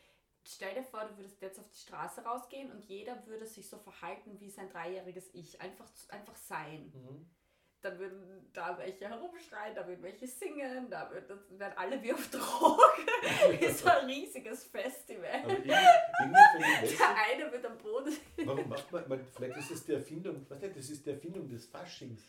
[0.47, 3.79] stell dir vor, du würdest jetzt auf die Straße rausgehen und jeder würde sich so
[3.79, 5.61] verhalten wie sein dreijähriges Ich.
[5.61, 6.93] Einfach, einfach sein.
[6.95, 7.31] Mhm.
[7.83, 11.39] Dann würden da welche herumschreien, da würden welche singen, da würden,
[11.77, 13.59] alle wie auf Drogen.
[13.61, 15.31] ist so ein riesiges Festival.
[15.43, 15.71] Aber irgendwie,
[16.21, 18.15] irgendwie Der eine wird am Boden.
[18.45, 21.49] warum macht man, man, vielleicht ist es die Erfindung, was nicht, das ist die Erfindung
[21.49, 22.23] des Faschings.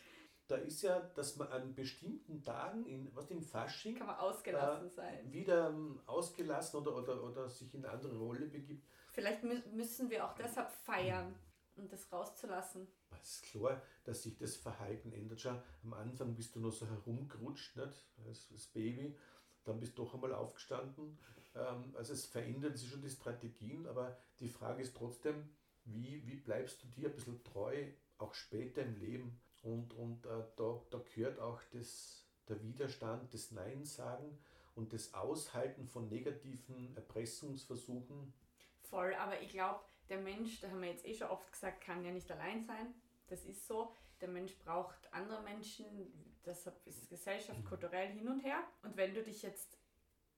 [0.52, 4.88] Da ist ja, dass man an bestimmten Tagen, in, was im Fasching, Kann man ausgelassen
[4.88, 5.32] äh, sein.
[5.32, 8.86] wieder ähm, ausgelassen oder, oder, oder sich in eine andere Rolle begibt.
[9.12, 11.34] Vielleicht mü müssen wir auch deshalb feiern,
[11.76, 12.86] um das rauszulassen.
[13.22, 15.40] Es ist klar, dass sich das Verhalten ändert.
[15.40, 18.06] Schon am Anfang bist du noch so herumgerutscht, nicht?
[18.26, 19.16] Als, als Baby.
[19.64, 21.18] Dann bist du doch einmal aufgestanden.
[21.54, 25.48] Ähm, also es verändern sich schon die Strategien, aber die Frage ist trotzdem,
[25.86, 27.86] wie, wie bleibst du dir ein bisschen treu,
[28.18, 29.40] auch später im Leben?
[29.62, 34.38] Und, und äh, da, da gehört auch das, der Widerstand, das Nein sagen
[34.74, 38.32] und das Aushalten von negativen Erpressungsversuchen.
[38.80, 42.04] Voll, aber ich glaube, der Mensch, da haben wir jetzt eh schon oft gesagt, kann
[42.04, 42.94] ja nicht allein sein.
[43.28, 43.92] Das ist so.
[44.20, 46.12] Der Mensch braucht andere Menschen,
[46.44, 48.62] deshalb ist Gesellschaft kulturell hin und her.
[48.82, 49.78] Und wenn du dich jetzt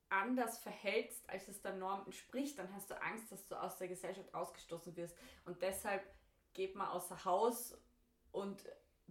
[0.08, 3.88] anders verhältst, als es der Norm entspricht, dann hast du Angst, dass du aus der
[3.88, 5.16] Gesellschaft ausgestoßen wirst.
[5.44, 6.02] Und deshalb
[6.52, 7.76] geht man außer Haus
[8.30, 8.64] und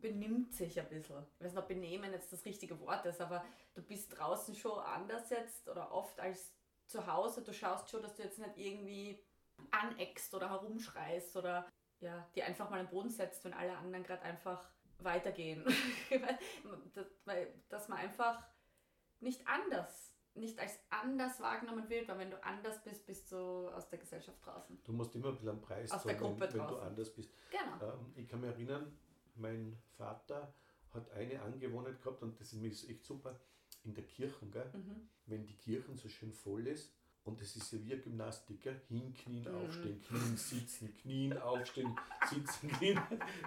[0.04, 1.26] benimmt sich ein bisschen.
[1.40, 3.44] Ich weiß nicht, ob benehmen jetzt das richtige Wort ist, aber
[3.74, 6.54] du bist draußen schon anders jetzt oder oft als
[6.86, 7.42] zu Hause.
[7.42, 9.24] Du schaust schon, dass du jetzt nicht irgendwie
[9.72, 11.66] aneckst oder herumschreist oder
[12.02, 15.64] ja, die einfach mal am Boden setzt, wenn alle anderen gerade einfach weitergehen.
[16.94, 18.46] dass, weil- dass man einfach
[19.22, 23.88] nicht anders, nicht als anders wahrgenommen wird, weil wenn du anders bist, bist du aus
[23.88, 24.84] der Gesellschaft draußen.
[24.84, 27.14] Du musst immer ein bisschen am Preis Aus der zahlen, Gruppe wenn, wenn du anders
[27.14, 27.32] bist.
[27.50, 27.94] Genau.
[27.94, 28.98] Ähm, ich kann mich erinnern,
[29.36, 30.54] mein Vater
[30.94, 33.40] hat eine Angewohnheit gehabt und das ist mir echt super.
[33.84, 34.70] In der Kirche, gell?
[34.74, 35.10] Mhm.
[35.26, 36.92] wenn die Kirche so schön voll ist
[37.26, 38.80] und es ist ja wie eine Gymnastik, gell?
[38.90, 39.56] hinknien, Mhm.
[39.66, 41.96] aufstehen, knien, sitzen, knien, aufstehen,
[42.30, 43.00] sitzen, knien.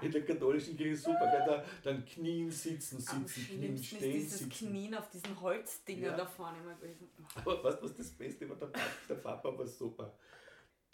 [0.02, 1.44] In der katholischen Kirche ist super, gell?
[1.46, 4.50] Da, dann knien, sitzen, sitzen, knien, schlimmsten ist stehen, dieses sitzen.
[4.68, 6.16] Knien auf diesen Holzdingern Ja.
[6.16, 7.08] da vorne immer gewesen.
[7.34, 8.56] Aber weißt du, was das Beste war?
[8.56, 10.18] Der Papa, der Papa war super.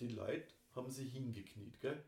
[0.00, 2.02] Die Leute haben sich hingekniet, gell?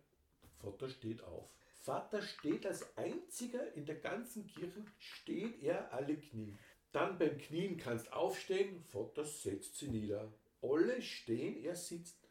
[0.60, 1.48] Vater steht auf.
[1.84, 6.58] Vater steht als einziger in der ganzen Kirche, steht er alle Knien.
[6.92, 10.32] Dann beim Knien kannst aufstehen, Vater setzt sie nieder.
[10.62, 12.26] Alle stehen, er sitzt.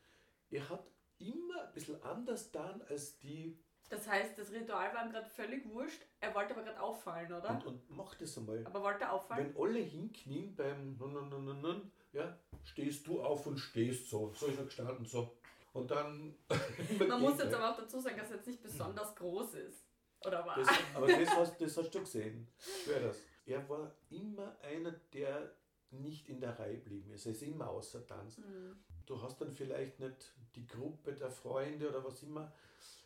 [0.49, 0.89] Er hat
[1.20, 3.60] immer ein bisschen anders dann als die
[3.91, 6.01] Das heißt, das Ritual war ihm gerade völlig wurscht.
[6.20, 7.51] Er wollte aber gerade auffallen, oder?
[7.51, 8.66] und, und macht das einmal.
[8.66, 9.54] aber wollte auffallen?
[9.54, 14.10] Wenn alle hinknien beim Nun, nun, nun, nun, nun, ja, stehst du auf und stehst
[14.10, 14.34] so.
[14.34, 15.38] So ist er gestanden, so.
[15.74, 16.36] Und dann.
[17.07, 19.86] Man muss jetzt aber auch dazu sagen, dass er jetzt nicht besonders groß ist.
[20.26, 20.55] Oder war?
[20.55, 22.47] Das, aber das hast, das hast du gesehen.
[22.86, 23.17] Wer das?
[23.45, 25.53] Er war immer einer, der
[25.91, 27.26] nicht in der Reihe blieben ist.
[27.26, 28.38] Er ist immer außer Tanz.
[28.38, 28.78] Mhm.
[29.05, 32.51] Du hast dann vielleicht nicht die Gruppe der Freunde oder was immer.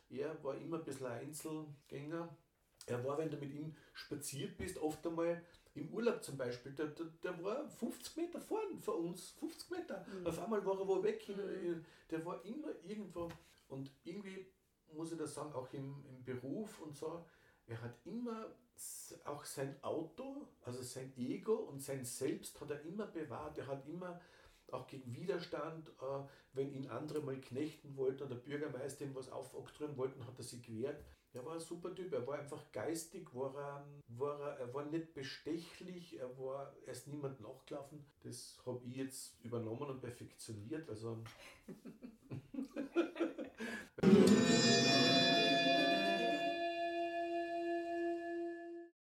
[0.10, 2.30] Er war immer ein bisschen ein Einzelgänger.
[2.86, 5.44] Er war, wenn du mit ihm spaziert bist, oft einmal
[5.78, 10.06] im Urlaub zum Beispiel, der, der, der war 50 Meter vorn vor uns, 50 Meter.
[10.20, 10.28] Mhm.
[10.28, 11.86] Auf einmal war er wo weg, Mhm.
[12.10, 13.30] der war immer irgendwo.
[13.68, 14.48] Und irgendwie
[14.94, 17.26] muss ich das sagen, auch im, im Beruf und so,
[17.66, 18.48] er hat immer
[19.26, 23.58] auch sein Auto, also sein Ego und sein Selbst hat er immer bewahrt.
[23.58, 24.20] Er hat immer
[24.72, 26.24] auch gegen Widerstand, äh,
[26.54, 30.44] wenn ihn andere mal knechten wollten oder der Bürgermeister ihm was aufoktroyieren wollten, hat er
[30.44, 31.04] sich gewehrt.
[31.38, 34.86] Er war ein super Typ, er war einfach geistig, war er, war er, er war
[34.86, 38.04] nicht bestechlich, er war er ist niemand nachgelaufen.
[38.24, 40.90] Das habe ich jetzt übernommen und perfektioniert.
[40.90, 41.24] Also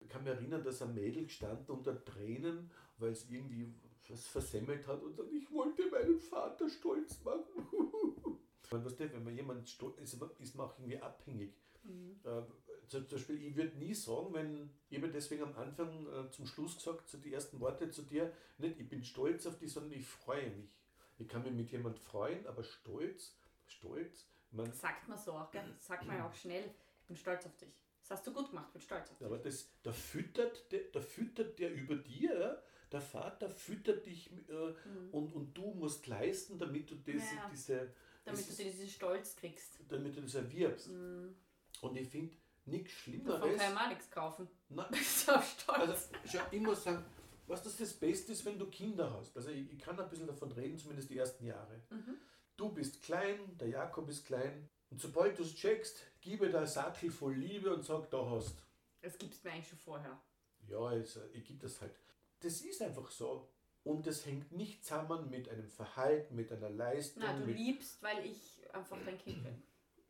[0.02, 3.74] Ich kann mich erinnern, dass ein Mädel stand unter Tränen, weil es irgendwie
[4.10, 7.66] was versemmelt hat und sagt, ich wollte meinen Vater stolz machen.
[8.72, 11.54] Man weißt du, wenn man jemand stolz ist, ist man auch irgendwie abhängig.
[11.86, 12.20] Mhm.
[12.24, 12.42] Äh,
[12.88, 16.76] zum Beispiel, ich würde nie sagen, wenn, ich habe deswegen am Anfang äh, zum Schluss
[16.76, 20.06] gesagt, so die ersten Worte zu dir, nicht ich bin stolz auf dich, sondern ich
[20.06, 20.70] freue mich.
[21.18, 25.64] Ich kann mich mit jemand freuen, aber stolz, stolz, man, Sagt man so auch, gell?
[25.80, 26.70] Sagt man ja auch schnell.
[27.02, 27.74] Ich bin stolz auf dich.
[28.02, 29.26] Das hast du gut gemacht, bin stolz auf dich.
[29.26, 32.62] aber das, da, füttert der, da füttert der über dir,
[32.92, 35.10] der Vater füttert dich äh, Mhm.
[35.12, 37.50] und, und du musst leisten, damit du das, Ja.
[37.52, 39.80] diese, Damit du dir diesen Stolz kriegst.
[39.90, 40.90] damit du das erwirbst.
[40.92, 41.36] Mhm.
[41.82, 43.74] Und ich finde nichts Davon kann ich Schlimmeres.
[43.74, 44.48] mal nichts kaufen.
[44.70, 46.10] Na, Bist du auf Stolz?
[46.24, 47.04] Also, ich muss sagen,
[47.48, 49.36] was das das Beste ist, wenn du Kinder hast.
[49.38, 51.82] Also ich, ich kann ein bisschen davon reden, zumindest die ersten Jahre.
[51.90, 52.18] Mhm.
[52.58, 54.70] Du bist klein, der Jakob ist klein.
[54.90, 58.56] Und sobald du es checkst, gebe da Sattel voll Liebe und sag, da hast.
[59.02, 60.20] Das gibst mir eigentlich schon vorher.
[60.68, 61.92] Ja, es, ich gebe das halt.
[62.40, 63.48] Das ist einfach so.
[63.84, 68.26] Und es hängt nicht zusammen mit einem Verhalten, mit einer Leistung, Na, du liebst, weil
[68.26, 69.62] ich einfach dein Kind bin.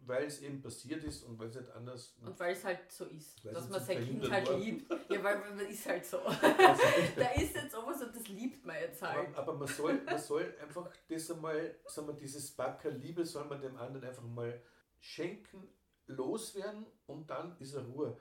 [0.08, 2.16] Weil es eben passiert ist und weil es nicht anders.
[2.24, 4.58] Und weil es halt so ist, dass man sein Kind halt war.
[4.58, 4.92] liebt.
[5.10, 6.18] Ja, weil man ist halt so.
[7.16, 9.30] Da ist jetzt sowas und das liebt man jetzt halt.
[9.30, 13.46] aber, aber man soll, man soll einfach das einmal, sagen wir, dieses Backer Liebe soll
[13.46, 14.62] man dem anderen einfach mal
[15.00, 15.68] schenken,
[16.08, 18.18] loswerden und dann ist er Ruhe.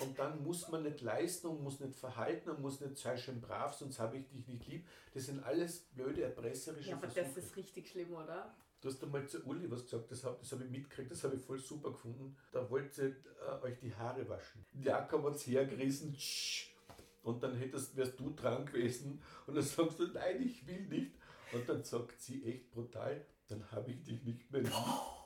[0.00, 3.40] Und dann muss man nicht leisten und muss nicht verhalten und muss nicht sei schön
[3.40, 4.88] brav, sonst habe ich dich nicht lieb.
[5.12, 7.34] Das sind alles blöde, erpresserische Ja, aber Versuche.
[7.34, 8.54] das ist richtig schlimm, oder?
[8.80, 11.36] Du hast einmal zu Uli was gesagt, das habe das hab ich mitgekriegt, das habe
[11.36, 12.36] ich voll super gefunden.
[12.50, 14.64] Da wollt ihr äh, euch die Haare waschen.
[14.72, 16.70] Jakob hat es hergerissen, tsch,
[17.22, 21.12] und dann hättest, wärst du dran gewesen und dann sagst du, nein, ich will nicht.
[21.52, 24.72] Und dann sagt sie echt brutal, dann habe ich dich nicht mehr lieb.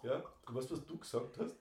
[0.02, 0.24] Ja?
[0.46, 1.54] Und weißt du, was du gesagt hast?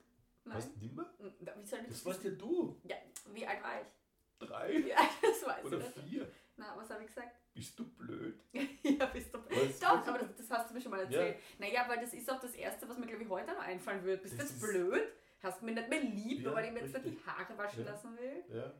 [0.45, 0.57] Nein.
[0.57, 1.13] Weißt du nimmer?
[1.19, 2.81] Na, Wie soll ich Das warst ja du.
[2.83, 2.95] Ja,
[3.33, 4.47] wie alt war ich?
[4.47, 6.09] Drei alt, das weiß oder ich nicht.
[6.09, 6.31] vier.
[6.57, 7.35] Na, was habe ich gesagt?
[7.54, 8.39] Bist du blöd?
[8.84, 9.38] ja, bist du.
[9.38, 9.80] Was?
[9.80, 11.38] Doch, aber das, das hast du mir schon mal erzählt.
[11.60, 14.22] Naja, weil das ist auch das Erste, was mir, glaube ich, heute noch einfallen würde.
[14.24, 15.04] Bist du Das blöd?
[15.41, 17.91] Hast du mich nicht mehr lieb, Ja, weil ich mir jetzt die Haare waschen Ja.
[17.91, 18.43] lassen will?
[18.58, 18.74] Ja.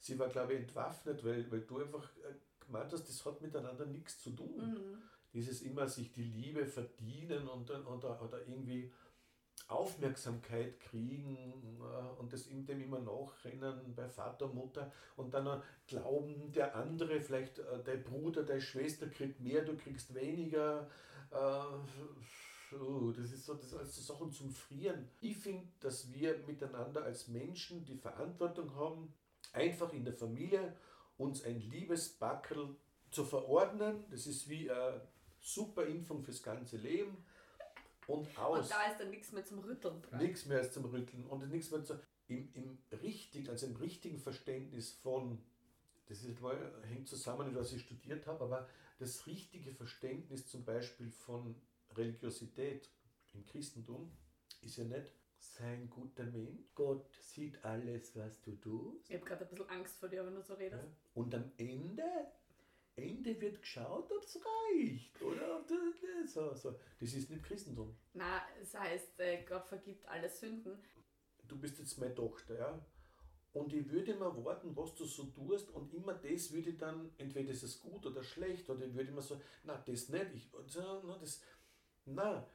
[0.00, 3.86] Sie war, glaube ich, entwaffnet, weil, weil du einfach äh, gemeint hast, das hat miteinander
[3.86, 4.56] nichts zu tun.
[4.56, 5.02] Mhm.
[5.32, 8.92] Dieses immer sich die Liebe verdienen und dann oder, oder irgendwie
[9.70, 16.52] Aufmerksamkeit kriegen äh, und das ihm dem immer nachrennen bei Vater, Mutter und dann glauben,
[16.52, 20.88] der andere, vielleicht äh, dein Bruder, deine Schwester kriegt mehr, du kriegst weniger.
[21.30, 21.62] Äh,
[22.70, 25.08] so, das ist so, das alles so Sachen zum Frieren.
[25.20, 29.12] Ich finde, dass wir miteinander als Menschen die Verantwortung haben,
[29.52, 30.76] einfach in der Familie
[31.18, 32.76] uns ein Liebesbackel
[33.10, 34.04] zu verordnen.
[34.10, 35.00] Das ist wie eine
[35.40, 37.24] super Impfung fürs ganze Leben.
[38.10, 38.64] Und aus.
[38.64, 40.20] Und da ist dann nichts mehr zum Rütteln dran.
[40.20, 42.00] Nichts mehr als zum Rütteln und nichts mehr zu.
[42.26, 45.42] Im, im richtigen, also im richtigen Verständnis von,
[46.06, 50.64] das ist mal, hängt zusammen mit was ich studiert habe, aber das richtige Verständnis zum
[50.64, 51.56] Beispiel von
[51.96, 52.88] Religiosität
[53.32, 54.12] im Christentum
[54.62, 59.08] ist ja nicht, sei ein guter Mensch, Gott sieht alles, was du tust.
[59.08, 60.84] Ich habe gerade ein bisschen Angst vor dir, wenn du so redest.
[60.84, 60.90] Ja.
[61.14, 62.04] Und am Ende,
[62.96, 65.22] Ende wird geschaut, ob es reicht.
[65.22, 66.78] Oder das, so, so.
[66.98, 67.96] das ist nicht Christentum.
[68.14, 70.78] Na, es heißt, äh, Gott vergibt alle Sünden.
[71.48, 72.86] du bist jetzt meine Tochter, ja.
[73.52, 77.10] Und ich würde immer warten, was du so tust und immer das würde ich dann,
[77.18, 80.50] entweder ist es gut oder schlecht oder ich würde immer so, na, das nicht, ich,
[80.76, 81.42] na, das,
[82.04, 82.48] na,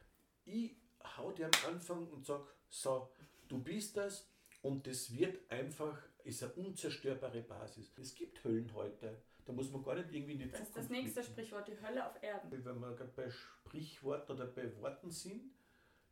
[0.46, 0.78] ich
[1.18, 3.12] hau dir am Anfang und sag, so,
[3.50, 4.30] du bist das
[4.62, 7.92] und das wird einfach, ist eine unzerstörbare Basis.
[7.98, 10.78] Es gibt Höllen heute, da muss man gar nicht irgendwie in die Das ist Zukunft
[10.78, 11.34] das nächste blicken.
[11.34, 12.52] Sprichwort, die Hölle auf Erden.
[12.52, 15.52] Wenn wir gerade bei Sprichworten oder bei Worten sind,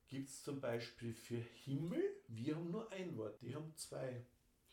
[0.08, 4.26] gibt es zum Beispiel für Himmel, wir haben nur ein Wort, die haben zwei.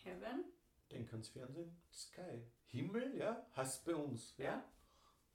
[0.02, 0.44] Heaven?
[0.90, 2.42] Denk ans Fernsehen, Sky.
[2.66, 4.34] Himmel, ja, heißt bei uns.
[4.36, 4.44] Ja.
[4.44, 4.64] Ja.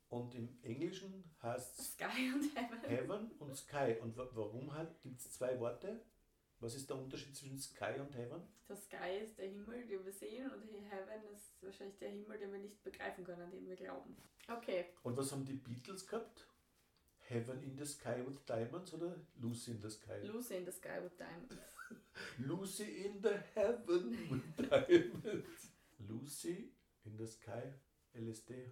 [0.09, 2.79] Und im Englischen heißt es Sky und Heaven.
[2.87, 3.95] Heaven und Sky.
[4.01, 4.71] Und wa warum
[5.01, 6.01] gibt es zwei Worte?
[6.65, 8.41] Was ist der Unterschied zwischen Sky und Heaven?
[8.67, 12.51] Der Sky ist der Himmel, den wir sehen, und Heaven ist wahrscheinlich der Himmel, den
[12.51, 14.17] wir nicht begreifen können, an den wir glauben.
[14.51, 14.85] Okay.
[15.03, 16.47] Und was haben die Beatles gehabt?
[17.19, 20.19] Heaven in the Sky with Diamonds oder Lucy in the Sky?
[20.23, 21.55] Lucy in the Sky with Diamonds.
[22.39, 25.69] Lucy in the Heaven with Diamonds.
[25.99, 26.71] Lucy
[27.05, 27.61] in the Sky,
[28.15, 28.71] LSD.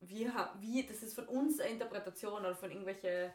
[0.00, 3.30] Wir haben, wie, das ist von uns eine Interpretation oder von irgendwelchen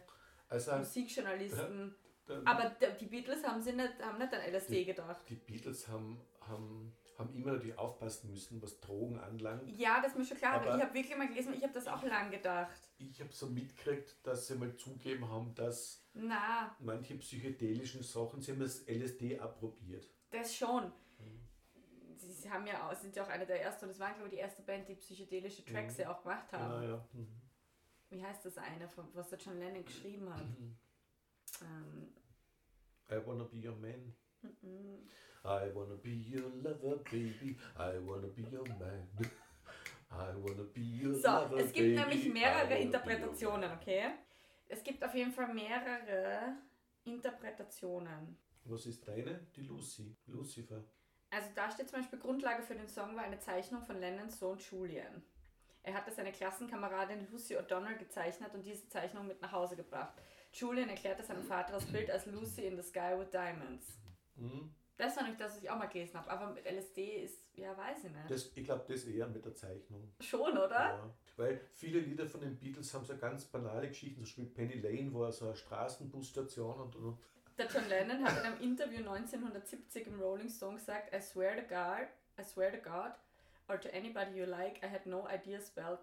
[0.50, 1.96] Also Musikjournalisten.
[2.28, 2.70] Der- Aber
[3.00, 5.18] die Beatles haben, sie nicht, haben nicht an LSD Die- gedacht.
[5.30, 9.68] Die Beatles haben, haben, haben immer natürlich aufpassen müssen, was Drogen anlangt.
[9.78, 11.88] Ja, das ist mir schon klar, aber, ich habe wirklich mal gelesen, ich habe das
[11.88, 12.80] auch lang gedacht.
[12.98, 18.52] Ich habe so mitgekriegt, dass sie mal zugeben haben, dass Na, manche psychedelischen Sachen, sie
[18.52, 20.08] haben das LSD approbiert.
[20.30, 20.92] das schon.
[22.18, 24.34] Sie haben ja auch, sind ja auch eine der ersten, und es waren glaube ich
[24.36, 26.02] die erste Band, die psychedelische Tracks Mhm.
[26.02, 26.82] ja auch gemacht haben.
[26.82, 27.06] Genau, ja.
[27.14, 27.42] Mhm.
[28.10, 30.44] Wie heißt das eine, was der John Lennon geschrieben hat?
[30.44, 30.78] Mhm.
[31.62, 32.14] Ähm,
[33.12, 34.14] I wanna be your man.
[34.44, 35.00] mm,
[35.44, 37.58] I wanna be your lover, baby.
[37.78, 39.08] I wanna be your man.
[40.12, 42.00] I wanna be your So, lover, es gibt baby.
[42.00, 44.12] nämlich mehrere Interpretationen, okay?
[44.68, 46.58] Es gibt auf jeden Fall mehrere
[47.04, 48.38] Interpretationen.
[48.66, 49.48] Was ist deine?
[49.56, 50.16] Die Lucy.
[50.28, 50.84] Lucifer.
[51.30, 54.58] Also da steht zum Beispiel, Grundlage für den Song war eine Zeichnung von Lennons Sohn
[54.60, 55.24] Julian.
[55.84, 60.14] Er hatte seine Klassenkameradin Lucy O'Donnell gezeichnet und diese Zeichnung mit nach Hause gebracht.
[60.54, 64.00] Julian erklärte seinem Vater das Bild als Lucy in the Sky with Diamonds.
[64.36, 64.74] Mhm.
[64.98, 67.76] Das war nicht das, was ich auch mal gelesen habe, aber mit LSD ist, ja,
[67.76, 68.30] weiß ich nicht.
[68.30, 70.12] Das, ich glaube, das eher mit der Zeichnung.
[70.20, 70.70] Schon, oder?
[70.70, 74.80] Ja, weil viele Lieder von den Beatles haben so ganz banale Geschichten, zum Beispiel Penny
[74.80, 77.18] Lane war so eine Straßenbusstation und, und
[77.58, 81.68] Der John Lennon hat in einem Interview 1970 im Rolling Stone gesagt, I swear to
[81.68, 82.08] God,
[82.40, 83.14] I swear to God,
[83.68, 86.00] or to anybody you like, I had no idea spelled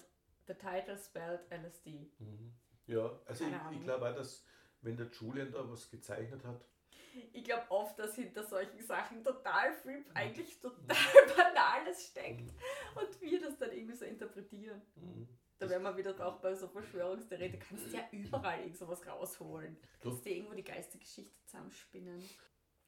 [0.49, 2.11] The title spelled LSD.
[2.19, 2.53] Mhm.
[2.89, 3.75] Ja, also Keine ich, Ahnung.
[3.79, 4.45] ich glaube auch, dass
[4.81, 6.65] wenn der Julian da was gezeichnet hat,
[7.33, 10.07] Ich glaube oft, dass hinter solchen Sachen total viel, Mhm.
[10.15, 10.79] eigentlich total
[11.37, 12.51] Banales steckt
[12.95, 14.81] und wir das dann irgendwie so interpretieren.
[14.97, 15.29] mhm.
[15.59, 17.49] Da wären wir wieder auch bei so Verschwörungstheorie.
[17.51, 19.75] Du kannst ja überall irgend sowas rausholen.
[19.75, 22.21] Du Du- kannst dir irgendwo die geilste Geschichte zusammenspinnen.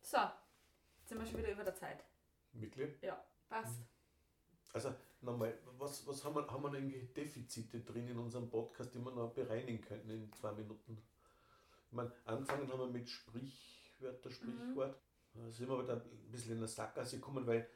[0.00, 0.18] So,
[0.98, 2.04] jetzt sind wir schon wieder über der Zeit.
[2.52, 3.02] wirklich.
[3.02, 3.80] Ja, passt.
[4.72, 8.98] Also nochmal, was, was haben, wir, haben wir irgendwie Defizite drin in unserem Podcast, die
[8.98, 10.98] wir noch bereinigen könnten in zwei Minuten?
[11.86, 14.96] Ich meine, angefangen haben wir mit Sprichwörter, Sprichwort.
[15.34, 17.68] Da sind wir aber da ein bisschen in der Sackgasse gekommen, weil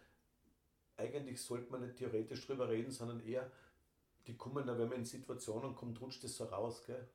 [0.97, 3.51] eigentlich sollte man nicht theoretisch drüber reden, sondern eher,
[4.27, 7.09] die kommen da, wenn man in Situationen kommt, rutscht das so raus, gell?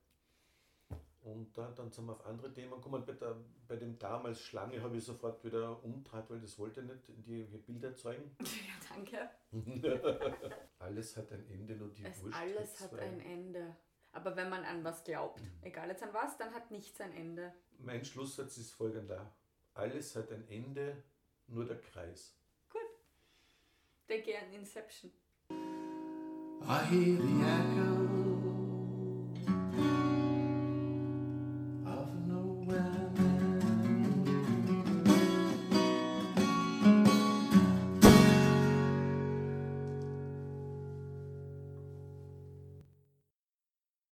[1.21, 3.03] Und da, dann sind wir auf andere Themen gekommen.
[3.05, 3.35] Bei, der,
[3.67, 7.43] bei dem damals Schlange habe ich sofort wieder umtrat, weil das wollte ich nicht, die
[7.43, 8.31] Bilder erzeugen.
[8.99, 9.29] Danke.
[10.79, 12.99] alles hat ein Ende, nur die Es Wurst alles hat zwei.
[12.99, 13.75] ein Ende.
[14.11, 17.53] Aber wenn man an was glaubt, egal jetzt an was, dann hat nichts ein Ende.
[17.77, 19.31] Mein Schlusssatz ist folgender.
[19.73, 21.03] Alles hat ein Ende,
[21.47, 22.35] nur der Kreis.
[24.09, 25.11] Denke an Inception.
[25.51, 27.98] I hear the echo